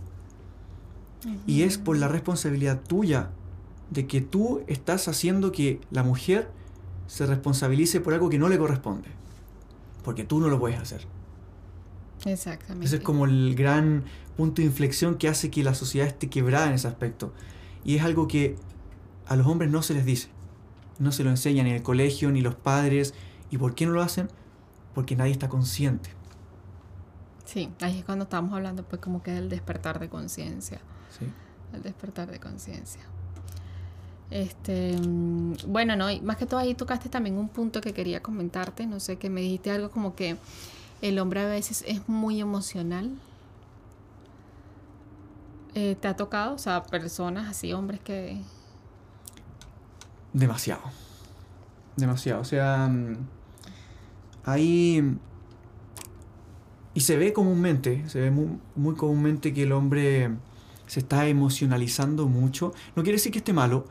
[1.47, 3.31] Y es por la responsabilidad tuya
[3.91, 6.51] de que tú estás haciendo que la mujer
[7.07, 9.09] se responsabilice por algo que no le corresponde,
[10.03, 11.07] porque tú no lo puedes hacer.
[12.25, 12.87] Exactamente.
[12.87, 14.05] Ese es como el gran
[14.37, 17.33] punto de inflexión que hace que la sociedad esté quebrada en ese aspecto.
[17.85, 18.57] Y es algo que
[19.27, 20.29] a los hombres no se les dice.
[20.99, 23.15] No se lo enseñan ni el colegio, ni los padres.
[23.51, 24.29] ¿Y por qué no lo hacen?
[24.95, 26.11] Porque nadie está consciente.
[27.47, 30.81] Sí, ahí es cuando estamos hablando pues como que del despertar de conciencia.
[31.19, 31.27] Sí.
[31.73, 33.03] El despertar de conciencia.
[34.31, 38.87] Este, mm, bueno, no, más que todo ahí tocaste también un punto que quería comentarte,
[38.87, 40.37] no sé, que me dijiste algo como que
[41.03, 43.11] el hombre a veces es muy emocional.
[45.75, 46.55] Eh, ¿Te ha tocado?
[46.55, 48.41] O sea, personas así, hombres que...
[50.33, 50.83] Demasiado.
[51.97, 52.41] Demasiado.
[52.41, 53.17] O sea, mm,
[54.45, 55.17] ahí...
[56.93, 60.31] Y se ve comúnmente, se ve muy comúnmente que el hombre
[60.87, 62.75] se está emocionalizando mucho.
[62.97, 63.87] No quiere decir que esté malo,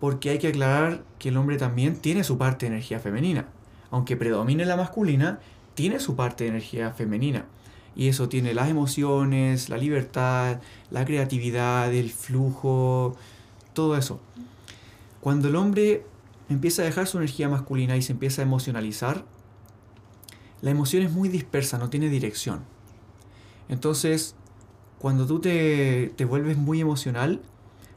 [0.00, 3.48] porque hay que aclarar que el hombre también tiene su parte de energía femenina.
[3.90, 5.40] Aunque predomine la masculina,
[5.74, 7.46] tiene su parte de energía femenina.
[7.94, 13.16] Y eso tiene las emociones, la libertad, la creatividad, el flujo,
[13.72, 14.20] todo eso.
[15.20, 16.04] Cuando el hombre
[16.48, 19.24] empieza a dejar su energía masculina y se empieza a emocionalizar,
[20.60, 22.64] la emoción es muy dispersa, no tiene dirección.
[23.68, 24.34] Entonces,
[24.98, 27.40] cuando tú te, te vuelves muy emocional,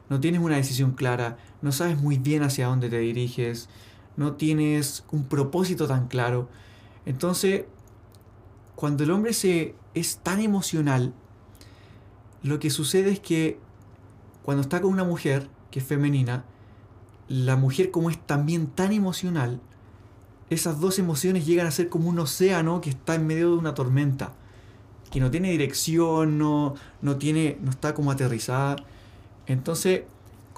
[0.08, 3.68] no tienes una decisión clara, no sabes muy bien hacia dónde te diriges,
[4.16, 6.48] no tienes un propósito tan claro.
[7.06, 7.64] Entonces,
[8.74, 11.14] cuando el hombre se, es tan emocional,
[12.42, 13.58] lo que sucede es que
[14.42, 16.44] cuando está con una mujer que es femenina,
[17.28, 19.60] la mujer como es también tan emocional,
[20.48, 23.74] esas dos emociones llegan a ser como un océano que está en medio de una
[23.74, 24.32] tormenta,
[25.10, 28.76] que no tiene dirección, no, no, tiene, no está como aterrizada.
[29.46, 30.02] Entonces,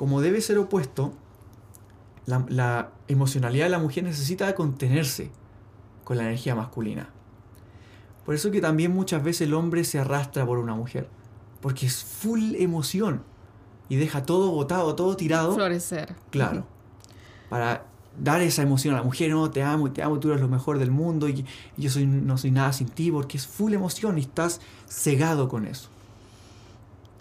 [0.02, 1.12] como debe ser opuesto,
[2.26, 5.30] la, la emocionalidad de la mujer necesita contenerse
[6.02, 7.10] con la energía masculina.
[8.26, 11.08] Por eso que también muchas veces el hombre se arrastra por una mujer,
[11.60, 13.22] porque es full emoción
[13.88, 15.54] y deja todo botado, todo tirado.
[15.54, 16.16] Florecer.
[16.30, 16.66] Claro.
[17.48, 17.86] Para
[18.18, 20.80] dar esa emoción a la mujer, no, te amo, te amo, tú eres lo mejor
[20.80, 21.46] del mundo y,
[21.76, 25.48] y yo soy, no soy nada sin ti, porque es full emoción y estás cegado
[25.48, 25.91] con eso.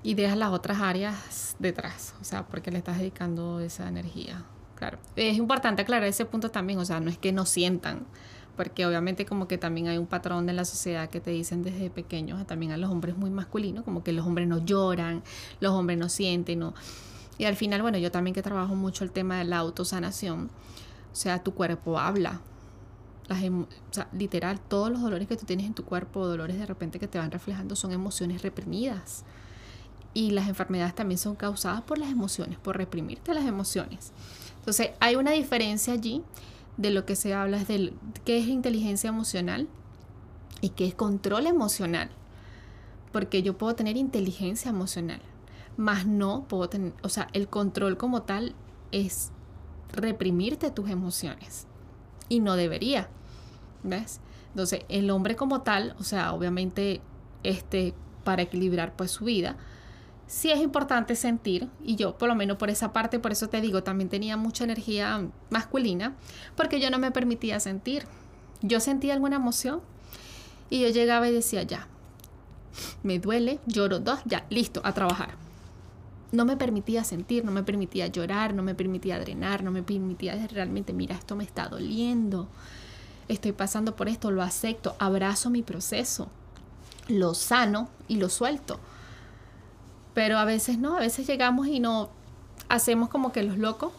[0.03, 4.43] Y dejas las otras áreas detrás, o sea, porque le estás dedicando esa energía.
[4.75, 4.97] Claro.
[5.15, 8.07] Es importante aclarar ese punto también, o sea, no es que no sientan,
[8.55, 11.91] porque obviamente como que también hay un patrón en la sociedad que te dicen desde
[11.91, 15.21] pequeños, también a los hombres muy masculinos, como que los hombres no lloran,
[15.59, 16.73] los hombres no sienten, no.
[17.37, 20.49] Y al final, bueno, yo también que trabajo mucho el tema de la autosanación,
[21.11, 22.41] o sea, tu cuerpo habla.
[23.27, 26.65] Las o sea, literal, todos los dolores que tú tienes en tu cuerpo, dolores de
[26.65, 29.23] repente que te van reflejando, son emociones reprimidas.
[30.13, 34.11] Y las enfermedades también son causadas por las emociones, por reprimirte las emociones.
[34.57, 36.21] Entonces, hay una diferencia allí
[36.77, 37.93] de lo que se habla es de
[38.25, 39.67] qué es inteligencia emocional
[40.61, 42.09] y qué es control emocional.
[43.11, 45.21] Porque yo puedo tener inteligencia emocional,
[45.77, 48.55] más no puedo tener, o sea, el control como tal
[48.91, 49.31] es
[49.91, 51.67] reprimirte tus emociones
[52.29, 53.09] y no debería.
[53.83, 54.21] ¿Ves?
[54.49, 57.01] Entonces, el hombre como tal, o sea, obviamente
[57.43, 57.93] este
[58.23, 59.57] para equilibrar pues su vida,
[60.31, 63.59] sí es importante sentir, y yo por lo menos por esa parte, por eso te
[63.59, 66.15] digo, también tenía mucha energía masculina,
[66.55, 68.05] porque yo no me permitía sentir.
[68.61, 69.81] Yo sentía alguna emoción
[70.69, 71.89] y yo llegaba y decía, ya,
[73.03, 75.31] me duele, lloro dos, ya, listo, a trabajar.
[76.31, 80.47] No me permitía sentir, no me permitía llorar, no me permitía drenar, no me permitía
[80.47, 82.47] realmente, mira, esto me está doliendo,
[83.27, 86.29] estoy pasando por esto, lo acepto, abrazo mi proceso,
[87.09, 88.79] lo sano y lo suelto
[90.13, 92.09] pero a veces no, a veces llegamos y no
[92.69, 93.91] hacemos como que los locos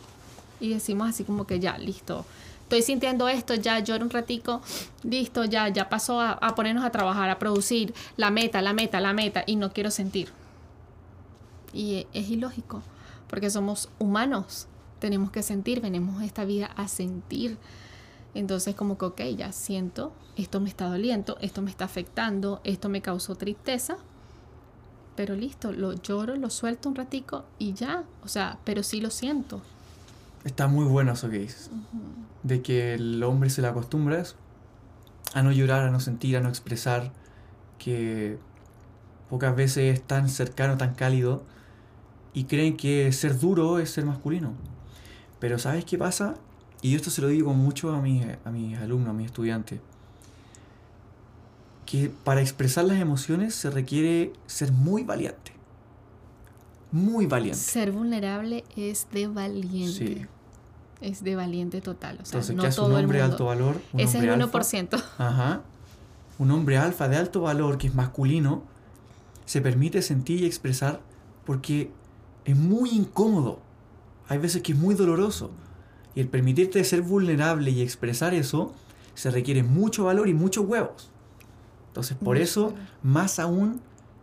[0.61, 2.25] y decimos así como que ya, listo.
[2.63, 4.63] Estoy sintiendo esto, ya lloro un ratico,
[5.03, 9.13] listo, ya, ya pasó a, ponernos a trabajar, a producir la meta, la meta, la
[9.13, 10.31] meta, y no quiero sentir.
[11.75, 12.83] Y es ilógico,
[13.29, 14.69] porque somos humanos,
[15.01, 17.59] tenemos que sentir, venimos esta vida a sentir.
[18.35, 22.89] Entonces como que, ok, ya siento, esto me está doliendo, esto me está afectando, esto
[22.89, 23.99] me causó tristeza,
[25.17, 29.11] pero listo, lo lloro, lo suelto un ratico y ya, o sea, pero sí lo
[29.11, 29.63] siento.
[30.45, 31.71] Está muy bueno eso que dices,
[32.43, 34.37] de que el hombre se le acostumbra a eso,
[35.35, 37.13] a no llorar, a no sentir, a no expresar,
[37.79, 38.39] que
[39.31, 41.45] pocas veces es tan cercano, tan cálido,
[42.35, 44.55] y creen que ser duro es ser masculino.
[45.39, 46.35] Pero ¿sabes qué pasa?
[46.81, 49.81] Y esto se lo digo mucho a mis, a mis alumnos, a mis estudiantes
[51.93, 55.53] que para expresar las emociones se requiere ser muy valiente.
[56.91, 57.59] Muy valiente.
[57.59, 59.93] Ser vulnerable es de valiente.
[59.93, 60.27] Sí.
[61.03, 62.15] Es de valiente total.
[62.15, 63.79] O sea, Entonces, no ¿qué hace todo un hombre de alto valor?
[63.93, 64.59] Un Ese es el alfa.
[64.59, 65.05] 1%.
[65.19, 65.61] Ajá.
[66.39, 68.63] Un hombre alfa de alto valor que es masculino
[69.45, 71.03] se permite sentir y expresar
[71.45, 71.91] porque
[72.47, 73.61] es muy incómodo.
[74.31, 75.51] Hay veces que es muy doloroso.
[76.15, 78.73] Y el permitirte ser vulnerable y expresar eso
[79.13, 81.12] se requiere mucho valor y muchos huevos.
[81.93, 83.81] Entonces, por eso, más aún,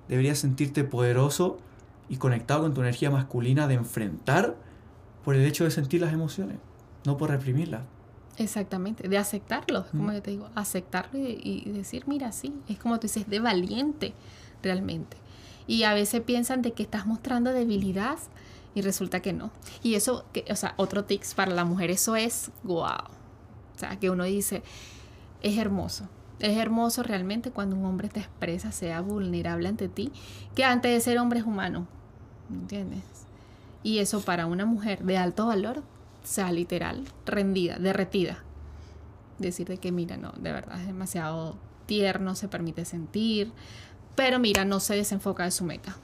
[0.08, 1.60] deberías sentirte poderoso
[2.10, 4.56] y conectado con tu energía masculina de enfrentar
[5.24, 6.58] por el hecho de sentir las emociones,
[7.06, 7.82] no por reprimirlas.
[8.38, 10.14] Exactamente, de aceptarlo, como Mm.
[10.14, 14.14] yo te digo, aceptarlo y, y decir, mira, sí, es como tú dices, de valiente
[14.64, 15.18] realmente.
[15.68, 18.18] Y a veces piensan de que estás mostrando debilidad
[18.74, 19.52] y resulta que no.
[19.84, 22.82] Y eso, que, o sea, otro tips para la mujer, eso es wow.
[22.86, 24.64] O sea, que uno dice,
[25.44, 26.08] es hermoso.
[26.40, 30.12] Es hermoso realmente cuando un hombre te expresa, sea vulnerable ante ti,
[30.56, 31.88] que antes de ser hombre es humano.
[32.50, 33.04] ¿Entiendes?
[33.84, 38.44] Y eso para una mujer de alto valor, o sea, literal, rendida, derretida.
[39.38, 43.52] Decir de que, mira, no, de verdad es demasiado tierno, se permite sentir,
[44.16, 45.96] pero mira, no se desenfoca de su meta.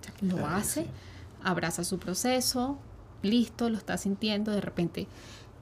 [0.00, 0.86] O sea, lo hace,
[1.42, 2.78] abraza su proceso,
[3.22, 5.06] listo, lo está sintiendo, de repente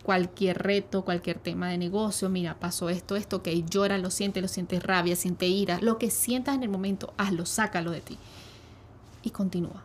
[0.09, 4.49] cualquier reto, cualquier tema de negocio, mira, pasó esto, esto, que llora, lo siente, lo
[4.49, 8.17] siente rabia, siente ira, lo que sientas en el momento, hazlo, sácalo de ti
[9.23, 9.83] y continúa.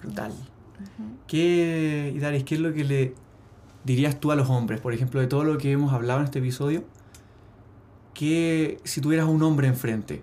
[0.00, 0.32] Brutal.
[1.26, 3.14] ¿Qué, Daris, qué es lo que le
[3.84, 6.38] dirías tú a los hombres, por ejemplo, de todo lo que hemos hablado en este
[6.38, 6.82] episodio?
[8.14, 10.22] Que si tuvieras un hombre enfrente,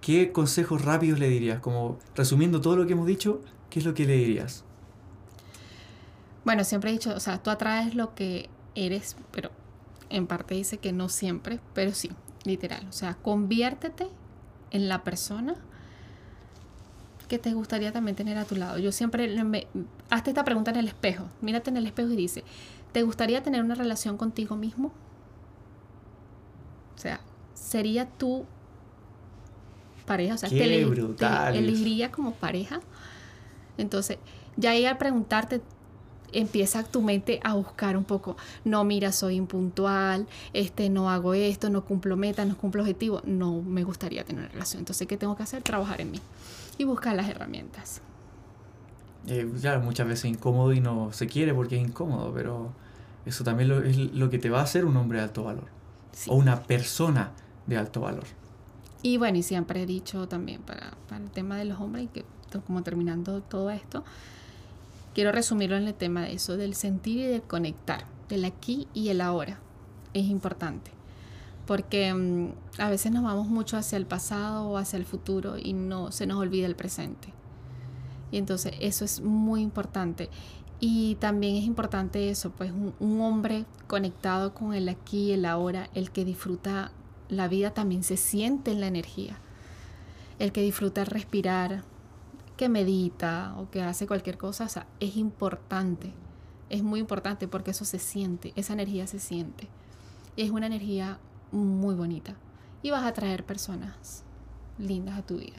[0.00, 1.58] ¿qué consejos rápidos le dirías?
[1.58, 4.64] Como resumiendo todo lo que hemos dicho, ¿qué es lo que le dirías?
[6.44, 9.50] Bueno, siempre he dicho, o sea, tú atraes lo que eres, pero
[10.10, 12.10] en parte dice que no siempre, pero sí,
[12.44, 12.86] literal.
[12.88, 14.08] O sea, conviértete
[14.70, 15.54] en la persona
[17.28, 18.78] que te gustaría también tener a tu lado.
[18.78, 19.66] Yo siempre, me,
[20.10, 22.44] hazte esta pregunta en el espejo, mírate en el espejo y dice,
[22.92, 24.92] ¿te gustaría tener una relación contigo mismo?
[26.94, 27.20] O sea,
[27.54, 28.44] ¿sería tu
[30.04, 30.34] pareja?
[30.34, 30.82] O sea, te,
[31.56, 32.80] elegiría como pareja.
[33.78, 34.18] Entonces,
[34.56, 35.62] ya ahí al preguntarte,
[36.32, 41.70] empieza tu mente a buscar un poco, no, mira, soy impuntual, este, no hago esto,
[41.70, 44.80] no cumplo metas, no cumplo objetivos, no me gustaría tener una relación.
[44.80, 45.62] Entonces, ¿qué tengo que hacer?
[45.62, 46.20] Trabajar en mí
[46.78, 48.00] y buscar las herramientas.
[49.26, 52.72] Eh, claro, muchas veces es incómodo y no se quiere porque es incómodo, pero
[53.24, 55.66] eso también es lo que te va a hacer un hombre de alto valor.
[56.26, 57.32] O una persona
[57.66, 58.24] de alto valor.
[59.02, 62.24] Y bueno, y siempre he dicho también para, para el tema de los hombres, que
[62.60, 64.04] como terminando todo esto,
[65.14, 69.08] quiero resumirlo en el tema de eso, del sentir y del conectar, del aquí y
[69.08, 69.60] el ahora.
[70.14, 70.90] Es importante
[71.66, 75.72] porque mm, a veces nos vamos mucho hacia el pasado o hacia el futuro y
[75.72, 77.28] no se nos olvida el presente.
[78.30, 80.30] Y entonces eso es muy importante.
[80.80, 85.44] Y también es importante eso, pues un, un hombre conectado con el aquí y el
[85.44, 86.90] ahora, el que disfruta
[87.28, 89.38] la vida también se siente en la energía.
[90.38, 91.84] El que disfruta respirar,
[92.62, 96.12] que medita o que hace cualquier cosa, o sea, es importante.
[96.70, 99.66] Es muy importante porque eso se siente, esa energía se siente.
[100.36, 101.18] Es una energía
[101.50, 102.36] muy bonita
[102.80, 104.22] y vas a traer personas
[104.78, 105.56] lindas a tu vida.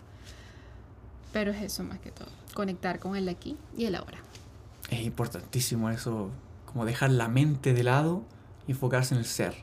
[1.33, 4.19] Pero es eso más que todo, conectar con el aquí y el ahora.
[4.89, 6.29] Es importantísimo eso,
[6.65, 8.23] como dejar la mente de lado
[8.65, 9.55] y enfocarse en el ser.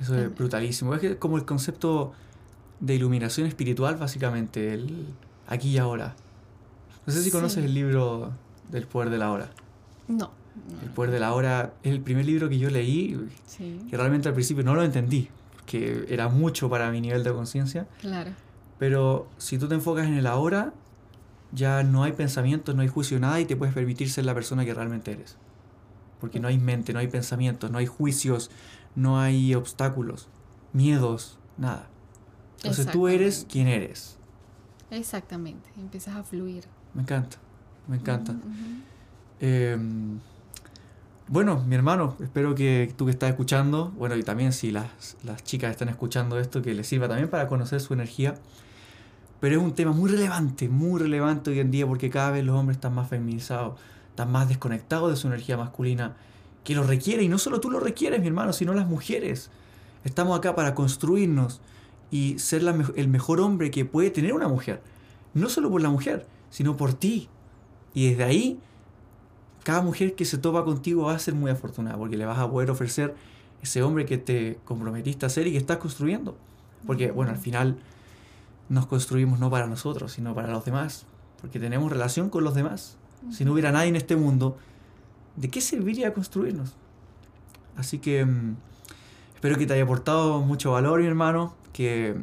[0.00, 0.94] Eso es brutalísimo.
[0.94, 2.14] Es como el concepto
[2.80, 5.08] de iluminación espiritual, básicamente, el
[5.46, 6.16] aquí y ahora.
[7.08, 8.34] No sé si conoces el libro
[8.70, 9.48] del poder de la hora.
[10.08, 10.30] No.
[10.82, 13.18] El poder de la hora es el primer libro que yo leí,
[13.56, 15.30] que realmente al principio no lo entendí,
[15.64, 17.88] que era mucho para mi nivel de conciencia.
[18.02, 18.32] Claro.
[18.78, 20.74] Pero si tú te enfocas en el ahora,
[21.50, 24.66] ya no hay pensamientos, no hay juicio, nada, y te puedes permitir ser la persona
[24.66, 25.38] que realmente eres.
[26.20, 28.50] Porque no hay mente, no hay pensamientos, no hay juicios,
[28.94, 30.28] no hay obstáculos,
[30.74, 31.88] miedos, nada.
[32.58, 34.18] Entonces tú eres quien eres.
[34.90, 36.64] Exactamente, empiezas a fluir.
[36.94, 37.36] Me encanta,
[37.86, 38.34] me encanta.
[39.40, 40.18] Em,
[41.28, 45.44] bueno, mi hermano, espero que tú que estás escuchando, bueno, y también si las, las
[45.44, 48.34] chicas están escuchando esto, que les sirva también para conocer su energía.
[49.40, 52.56] Pero es un tema muy relevante, muy relevante hoy en día porque cada vez los
[52.56, 53.78] hombres están más feminizados,
[54.10, 56.16] están más desconectados de su energía masculina,
[56.64, 59.50] que lo requiere, y no solo tú lo requieres, mi hermano, sino las mujeres.
[60.04, 61.60] Estamos acá para construirnos
[62.10, 62.62] y ser
[62.96, 64.82] el mejor hombre que puede tener una mujer.
[65.34, 67.28] No solo por la mujer, sino por ti.
[67.94, 68.60] Y desde ahí
[69.68, 72.50] cada mujer que se topa contigo va a ser muy afortunada porque le vas a
[72.50, 73.14] poder ofrecer
[73.62, 76.38] ese hombre que te comprometiste a ser y que estás construyendo.
[76.86, 77.78] Porque, bueno, al final
[78.68, 81.04] nos construimos no para nosotros, sino para los demás.
[81.40, 82.96] Porque tenemos relación con los demás.
[83.30, 84.56] Si no hubiera nadie en este mundo,
[85.36, 86.74] ¿de qué serviría construirnos?
[87.76, 88.56] Así que mm,
[89.34, 92.16] espero que te haya aportado mucho valor, mi hermano, que,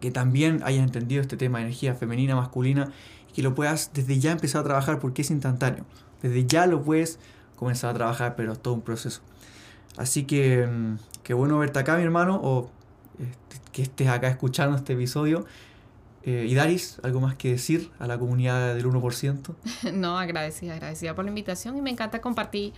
[0.00, 2.90] que también hayas entendido este tema de energía femenina, masculina,
[3.34, 5.84] que lo puedas desde ya empezar a trabajar porque es instantáneo.
[6.22, 7.18] Desde ya lo puedes
[7.56, 9.20] comenzar a trabajar, pero es todo un proceso.
[9.96, 12.70] Así que, mm, qué bueno verte acá, mi hermano, o
[13.18, 15.44] este, que estés acá escuchando este episodio.
[16.22, 19.54] Eh, y Daris, ¿algo más que decir a la comunidad del 1%?
[19.92, 22.72] No, agradecida, agradecida por la invitación y me encanta compartir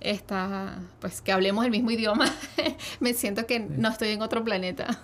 [0.00, 2.30] esta, pues que hablemos el mismo idioma.
[3.00, 5.00] me siento que no estoy en otro planeta.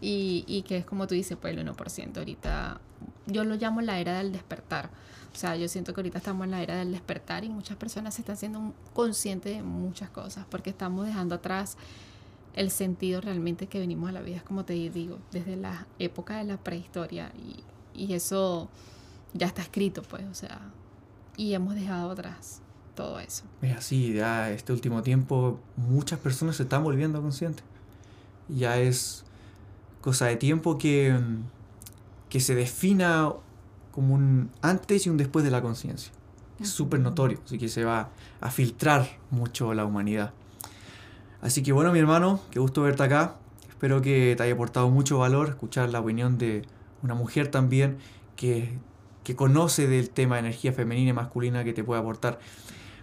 [0.00, 2.16] Y, y que es como tú dices, pues el 1%.
[2.18, 2.80] Ahorita
[3.26, 4.90] yo lo llamo la era del despertar
[5.32, 8.14] o sea, yo siento que ahorita estamos en la era del despertar y muchas personas
[8.14, 11.76] se están siendo conscientes de muchas cosas porque estamos dejando atrás
[12.54, 16.44] el sentido realmente que venimos a la vida, como te digo, desde la época de
[16.44, 17.62] la prehistoria y,
[17.94, 18.68] y eso
[19.32, 20.60] ya está escrito, pues, o sea,
[21.36, 22.60] y hemos dejado atrás
[22.96, 23.44] todo eso.
[23.62, 27.64] Es así, ya este último tiempo muchas personas se están volviendo conscientes.
[28.48, 29.24] Ya es
[30.00, 31.18] cosa de tiempo que,
[32.28, 33.32] que se defina
[33.92, 36.12] como un antes y un después de la conciencia.
[36.60, 40.32] es súper notorio, así que se va a filtrar mucho la humanidad.
[41.40, 43.36] Así que bueno, mi hermano, qué gusto verte acá.
[43.68, 46.62] Espero que te haya aportado mucho valor escuchar la opinión de
[47.02, 47.98] una mujer también
[48.34, 48.78] que,
[49.22, 52.40] que conoce del tema de energía femenina y masculina que te puede aportar.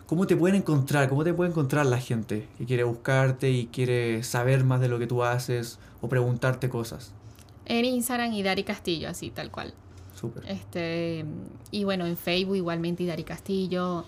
[0.06, 1.10] ¿Cómo te pueden encontrar?
[1.10, 5.00] ¿Cómo te puede encontrar la gente que quiere buscarte y quiere saber más de lo
[5.00, 7.14] que tú haces o preguntarte cosas?
[7.66, 9.74] En Instagram, Idari Castillo, así, tal cual.
[10.14, 10.43] Súper.
[10.47, 11.26] Este,
[11.72, 14.06] y bueno, en Facebook igualmente Idari Castillo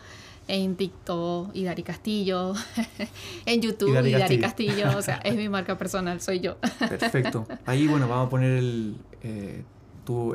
[0.47, 2.53] en TikTok Idari Castillo,
[3.45, 4.97] en YouTube Idari, Castillo.
[4.97, 6.57] o sea, es mi marca personal, soy yo.
[6.79, 7.45] Perfecto.
[7.65, 9.63] Ahí, bueno, vamos a poner el, eh,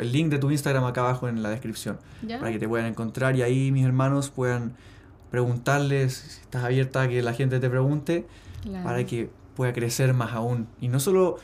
[0.01, 3.37] el link de tu Instagram acá abajo en la descripción para que te puedan encontrar
[3.37, 4.75] y ahí mis hermanos puedan
[5.31, 8.27] preguntarles, si estás abierta a que la gente te pregunte,
[8.85, 10.69] para que pueda crecer más aún.
[10.81, 11.39] Y no solo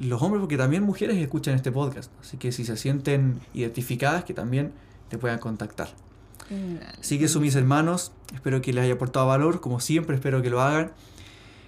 [0.00, 2.10] los hombres, porque también mujeres escuchan este podcast.
[2.20, 4.72] Así que si se sienten identificadas, que también
[5.08, 5.88] te puedan contactar.
[6.98, 10.50] Así que eso, mis hermanos, espero que les haya aportado valor, como siempre, espero que
[10.50, 10.92] lo hagan.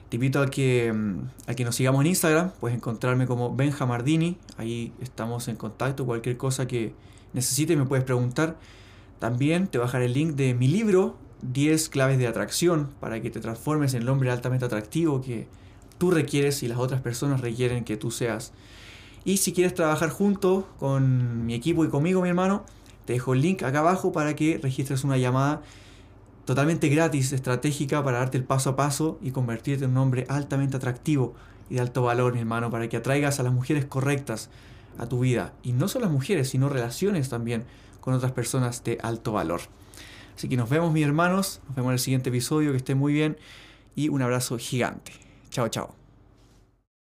[0.08, 4.38] Te invito a que, mm, a que nos sigamos en Instagram, puedes encontrarme como Benjamardini,
[4.56, 6.94] ahí estamos en contacto, cualquier cosa que
[7.32, 8.56] necesites me puedes preguntar.
[9.20, 13.22] También te voy a dejar el link de mi libro, 10 claves de atracción, para
[13.22, 15.46] que te transformes en el hombre altamente atractivo que
[16.02, 18.52] tú requieres y las otras personas requieren que tú seas.
[19.24, 22.64] Y si quieres trabajar junto con mi equipo y conmigo, mi hermano,
[23.04, 25.62] te dejo el link acá abajo para que registres una llamada
[26.44, 30.76] totalmente gratis, estratégica, para darte el paso a paso y convertirte en un hombre altamente
[30.76, 31.34] atractivo
[31.70, 34.50] y de alto valor, mi hermano, para que atraigas a las mujeres correctas
[34.98, 35.52] a tu vida.
[35.62, 37.62] Y no solo las mujeres, sino relaciones también
[38.00, 39.60] con otras personas de alto valor.
[40.34, 41.60] Así que nos vemos, mis hermanos.
[41.68, 42.72] Nos vemos en el siguiente episodio.
[42.72, 43.36] Que estén muy bien.
[43.94, 45.21] Y un abrazo gigante.
[45.52, 45.86] 悄悄